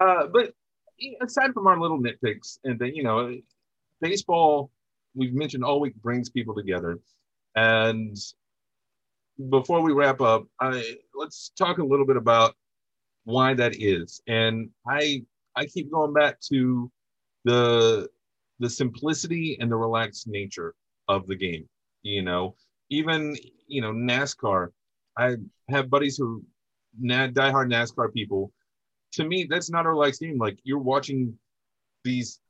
[0.00, 0.52] uh, but
[1.22, 3.36] aside from our little nitpicks, and then you know,
[4.00, 4.70] baseball,
[5.14, 6.98] we've mentioned all week brings people together.
[7.54, 8.16] And
[9.50, 12.54] before we wrap up, I let's talk a little bit about
[13.24, 14.20] why that is.
[14.26, 15.24] And I
[15.56, 16.90] I keep going back to
[17.44, 18.08] the
[18.58, 20.74] the simplicity and the relaxed nature
[21.08, 21.68] of the game.
[22.02, 22.56] You know,
[22.90, 23.36] even
[23.66, 24.68] you know NASCAR.
[25.16, 25.36] I
[25.68, 26.44] have buddies who
[27.02, 28.52] diehard NASCAR people.
[29.12, 30.38] To me, that's not a relaxed game.
[30.38, 31.36] Like you're watching
[32.04, 32.40] these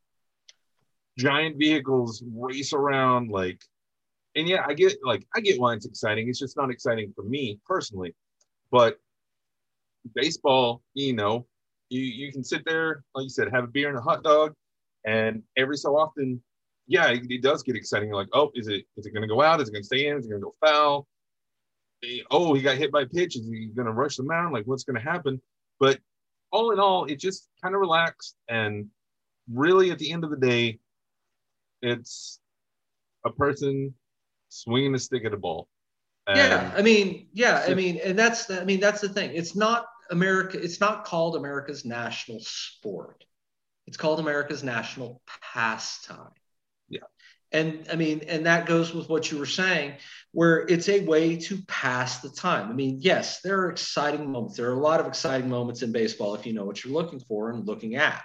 [1.19, 3.61] giant vehicles race around, like,
[4.39, 6.29] and yeah, I get like I get why it's exciting.
[6.29, 8.15] It's just not exciting for me personally.
[8.71, 8.99] But
[10.15, 11.47] baseball, you know,
[11.91, 14.55] you you can sit there, like you said, have a beer and a hot dog,
[15.05, 16.41] and every so often,
[16.87, 18.09] yeah, it, it does get exciting.
[18.09, 19.61] You're like, oh, is it is it going to go out?
[19.61, 20.19] Is it going to stay in?
[20.19, 21.07] Is it going to go foul?
[22.31, 23.35] Oh, he got hit by a pitch.
[23.35, 24.53] Is he going to rush the mound?
[24.53, 25.41] Like, what's going to happen?
[25.81, 25.99] But
[26.53, 28.37] all in all, it just kind of relaxed.
[28.49, 28.87] And
[29.53, 30.79] really, at the end of the day,
[31.83, 32.39] it's
[33.27, 33.95] a person
[34.49, 35.69] swinging a stick at a ball.
[36.29, 39.31] yeah, I mean, yeah, I mean, and that's the, I mean that's the thing.
[39.35, 40.63] It's not America.
[40.63, 43.25] It's not called America's national sport.
[43.87, 45.23] It's called America's national
[45.55, 46.33] pastime.
[46.89, 47.01] Yeah.
[47.53, 49.95] And I mean, and that goes with what you were saying,
[50.33, 52.69] where it's a way to pass the time.
[52.69, 54.59] I mean, yes, there are exciting moments.
[54.59, 57.21] There are a lot of exciting moments in baseball if you know what you're looking
[57.21, 58.23] for and looking at.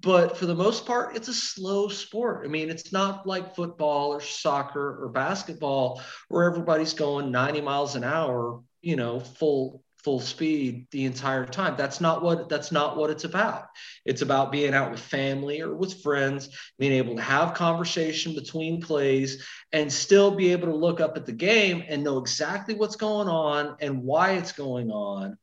[0.00, 2.44] But for the most part, it's a slow sport.
[2.44, 7.94] I mean, it's not like football or soccer or basketball where everybody's going 90 miles
[7.94, 11.76] an hour, you know, full full speed the entire time.
[11.76, 13.66] That's not what that's not what it's about.
[14.04, 18.82] It's about being out with family or with friends, being able to have conversation between
[18.82, 22.96] plays and still be able to look up at the game and know exactly what's
[22.96, 25.38] going on and why it's going on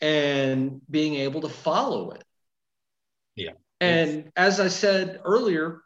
[0.00, 2.24] and being able to follow it.
[3.36, 3.52] Yeah.
[3.82, 5.80] And as I said earlier,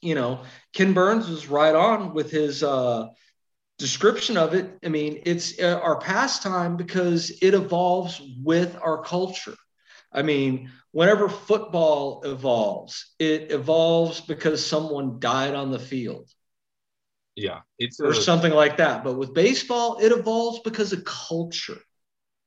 [0.00, 0.42] you know,
[0.72, 3.08] Ken Burns was right on with his uh
[3.78, 4.78] description of it.
[4.84, 9.56] I mean, it's uh, our pastime because it evolves with our culture.
[10.12, 16.30] I mean, whenever football evolves, it evolves because someone died on the field
[17.36, 19.04] yeah, it's or a, something like that.
[19.04, 21.78] But with baseball, it evolves because of culture.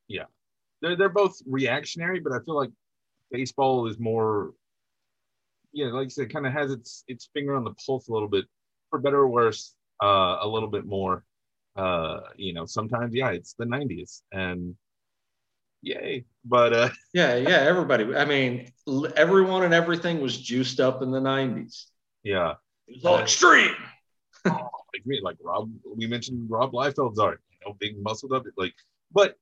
[0.07, 0.25] Yeah,
[0.81, 2.69] they're they're both reactionary, but I feel like
[3.33, 4.53] baseball is more,
[5.73, 8.29] yeah, like you said, kind of has its its finger on the pulse a little
[8.29, 8.45] bit,
[8.89, 11.25] for better or worse, uh, a little bit more.
[11.75, 14.75] Uh, you know, sometimes yeah, it's the '90s, and
[15.81, 18.15] yay, but uh, Yeah, yeah, everybody.
[18.15, 18.71] I mean,
[19.17, 21.87] everyone and everything was juiced up in the 90s.
[22.23, 22.53] yeah,
[22.87, 23.75] It was all extreme.
[24.45, 28.73] like me, like Rob, we mentioned Rob Liefeld's art, you know, big muscled up, like,
[29.11, 29.35] but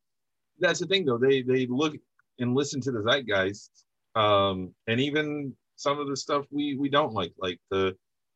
[0.60, 1.96] that's the thing though, they they look
[2.42, 3.70] and listen to the zeitgeist,
[4.16, 7.96] um, and even some of the stuff we we don't like, like the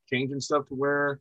[0.09, 1.19] changing stuff to where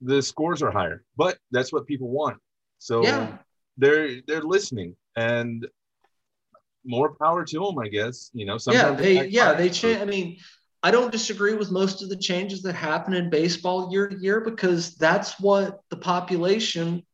[0.00, 2.38] the scores are higher, but that's what people want.
[2.78, 3.38] So Yeah.
[3.76, 5.66] they're they're listening, and
[6.84, 8.30] more power to them, I guess.
[8.32, 10.00] You know, yeah, sometimes they backfires, yeah, they change.
[10.00, 10.38] I mean,
[10.82, 14.40] I don't disagree with most of the changes that happen in baseball year to year
[14.40, 17.04] because that's what the population,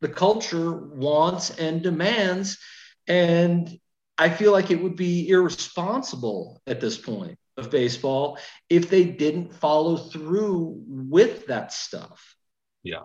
[0.00, 2.58] the culture wants and demands.
[3.06, 3.78] And
[4.18, 8.38] I feel like it would be irresponsible at this point of baseball
[8.68, 12.36] if they didn't follow through with that stuff.
[12.82, 13.02] Yeah.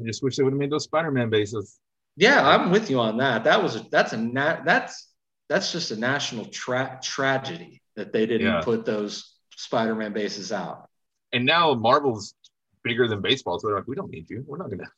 [0.00, 1.78] I just wish they would have made those Spider-Man bases.
[2.16, 3.44] Yeah, I'm with you on that.
[3.44, 5.08] That was a, that's a that's
[5.48, 8.60] that's just a national tra- tragedy that they didn't Yeah.
[8.62, 10.88] put those Spider-Man bases out.
[11.32, 12.34] And now Marvel's
[12.82, 14.44] bigger than baseball, so they're like, we don't need you.
[14.46, 14.88] We're not gonna.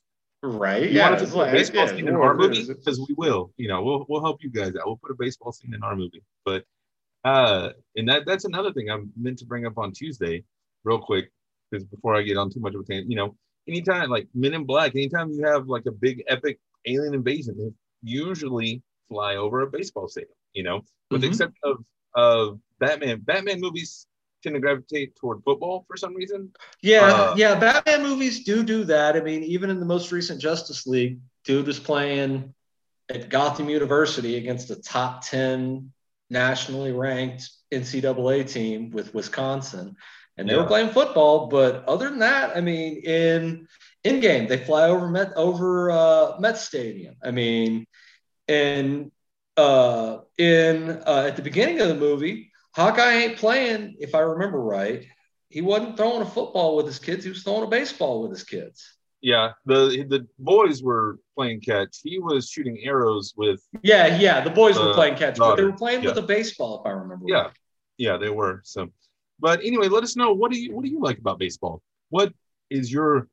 [0.42, 0.84] Right?
[0.84, 1.10] You yeah.
[1.10, 2.66] want us to it's a baseball yeah, scene in our movie?
[2.66, 3.52] Because we will.
[3.56, 4.86] You know, we'll we'll help you guys out.
[4.86, 6.22] We'll put a baseball scene in our movie.
[6.44, 6.64] But
[7.24, 10.44] uh, and that that's another thing I'm meant to bring up on Tuesday,
[10.84, 11.32] real quick,
[11.70, 13.34] because before I get on too much of a tangent, you know,
[13.66, 17.72] anytime like Men in Black, anytime you have like a big epic alien invasion, they
[18.02, 20.32] usually fly over a baseball stadium.
[20.52, 21.30] You know, with the Mhm.
[21.30, 21.84] exception of
[22.14, 23.20] of Batman.
[23.20, 24.06] Batman movies
[24.42, 26.50] tend to gravitate toward football for some reason.
[26.82, 27.58] Yeah, Uh, yeah.
[27.58, 29.16] Batman movies do do that.
[29.16, 32.54] I mean, even in the most recent Justice League, dude was playing
[33.08, 35.92] at Gotham University against a top 10
[36.30, 39.96] nationally ranked NCAA team with Wisconsin.
[40.36, 40.60] And they Yeah.
[40.60, 43.66] were playing football, but other than that, I mean, in
[44.04, 47.16] Endgame, they fly over Met over uh, Met Stadium.
[47.22, 47.86] I mean,
[48.46, 49.10] and
[49.56, 52.47] uh, in uh, at the beginning of the movie,
[52.78, 55.04] Hawkeye ain't playing, if I remember right.
[55.48, 57.24] He wasn't throwing a football with his kids.
[57.24, 58.96] He was throwing a baseball with his kids.
[59.20, 61.98] Yeah, the the boys were playing catch.
[62.04, 64.44] He was shooting arrows with Yeah, yeah.
[64.44, 66.90] The boys were Uh, playing catch, but they were playing with a baseball, if I
[66.90, 67.42] remember Yeah.
[67.42, 67.52] right.
[67.96, 68.60] Yeah, they were.
[68.62, 68.92] So,
[69.40, 71.82] but anyway, let us know what do you what do you like about baseball?
[72.10, 72.32] What
[72.70, 73.26] is your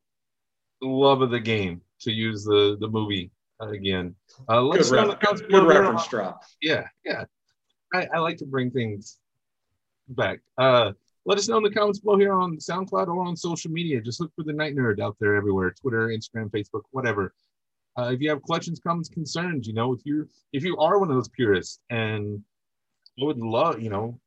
[0.82, 1.82] love of the game?
[2.02, 3.30] To use the the movie
[3.62, 4.16] again.
[4.50, 6.44] Uh, let Good, us know in ref- the comments good, good reference drop.
[6.62, 7.26] Yeah, yeah.
[7.94, 9.20] I, I like to bring things
[10.10, 10.40] back.
[10.58, 10.92] Uh,
[11.26, 14.00] let us know in the comments below here on SoundCloud or on social media.
[14.00, 17.34] Just look for the Night Nerd out there everywhere: Twitter, Instagram, Facebook, whatever.
[17.98, 21.10] Uh, if you have questions, comments, concerns, you know, if you if you are one
[21.10, 22.44] of those purists, and
[23.20, 24.20] I would love, you know,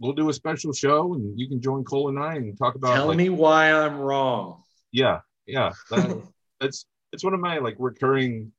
[0.00, 2.94] we'll do a special show, and you can join Cole and I and talk about.
[2.94, 4.62] Tell like, me why I'm wrong.
[4.90, 5.72] yeah, yeah.
[5.90, 6.22] That,
[6.60, 8.52] that's it's one of my like recurring,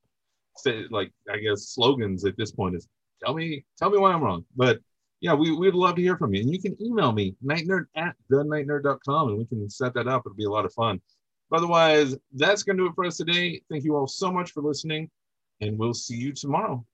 [0.57, 2.87] say, like I guess slogans at this point is
[3.23, 4.45] tell me tell me why I'm wrong.
[4.55, 4.79] But
[5.23, 8.13] yeah, we we'd love to hear from you, and you can email me nightnerd at
[8.29, 10.23] thenightnerd.com, and we can set that up.
[10.25, 10.99] It'll be a lot of fun.
[11.49, 13.61] Otherwise, that's gonna do it for us today.
[13.71, 15.09] Thank you all so much for listening,
[15.61, 16.85] and we'll see you tomorrow.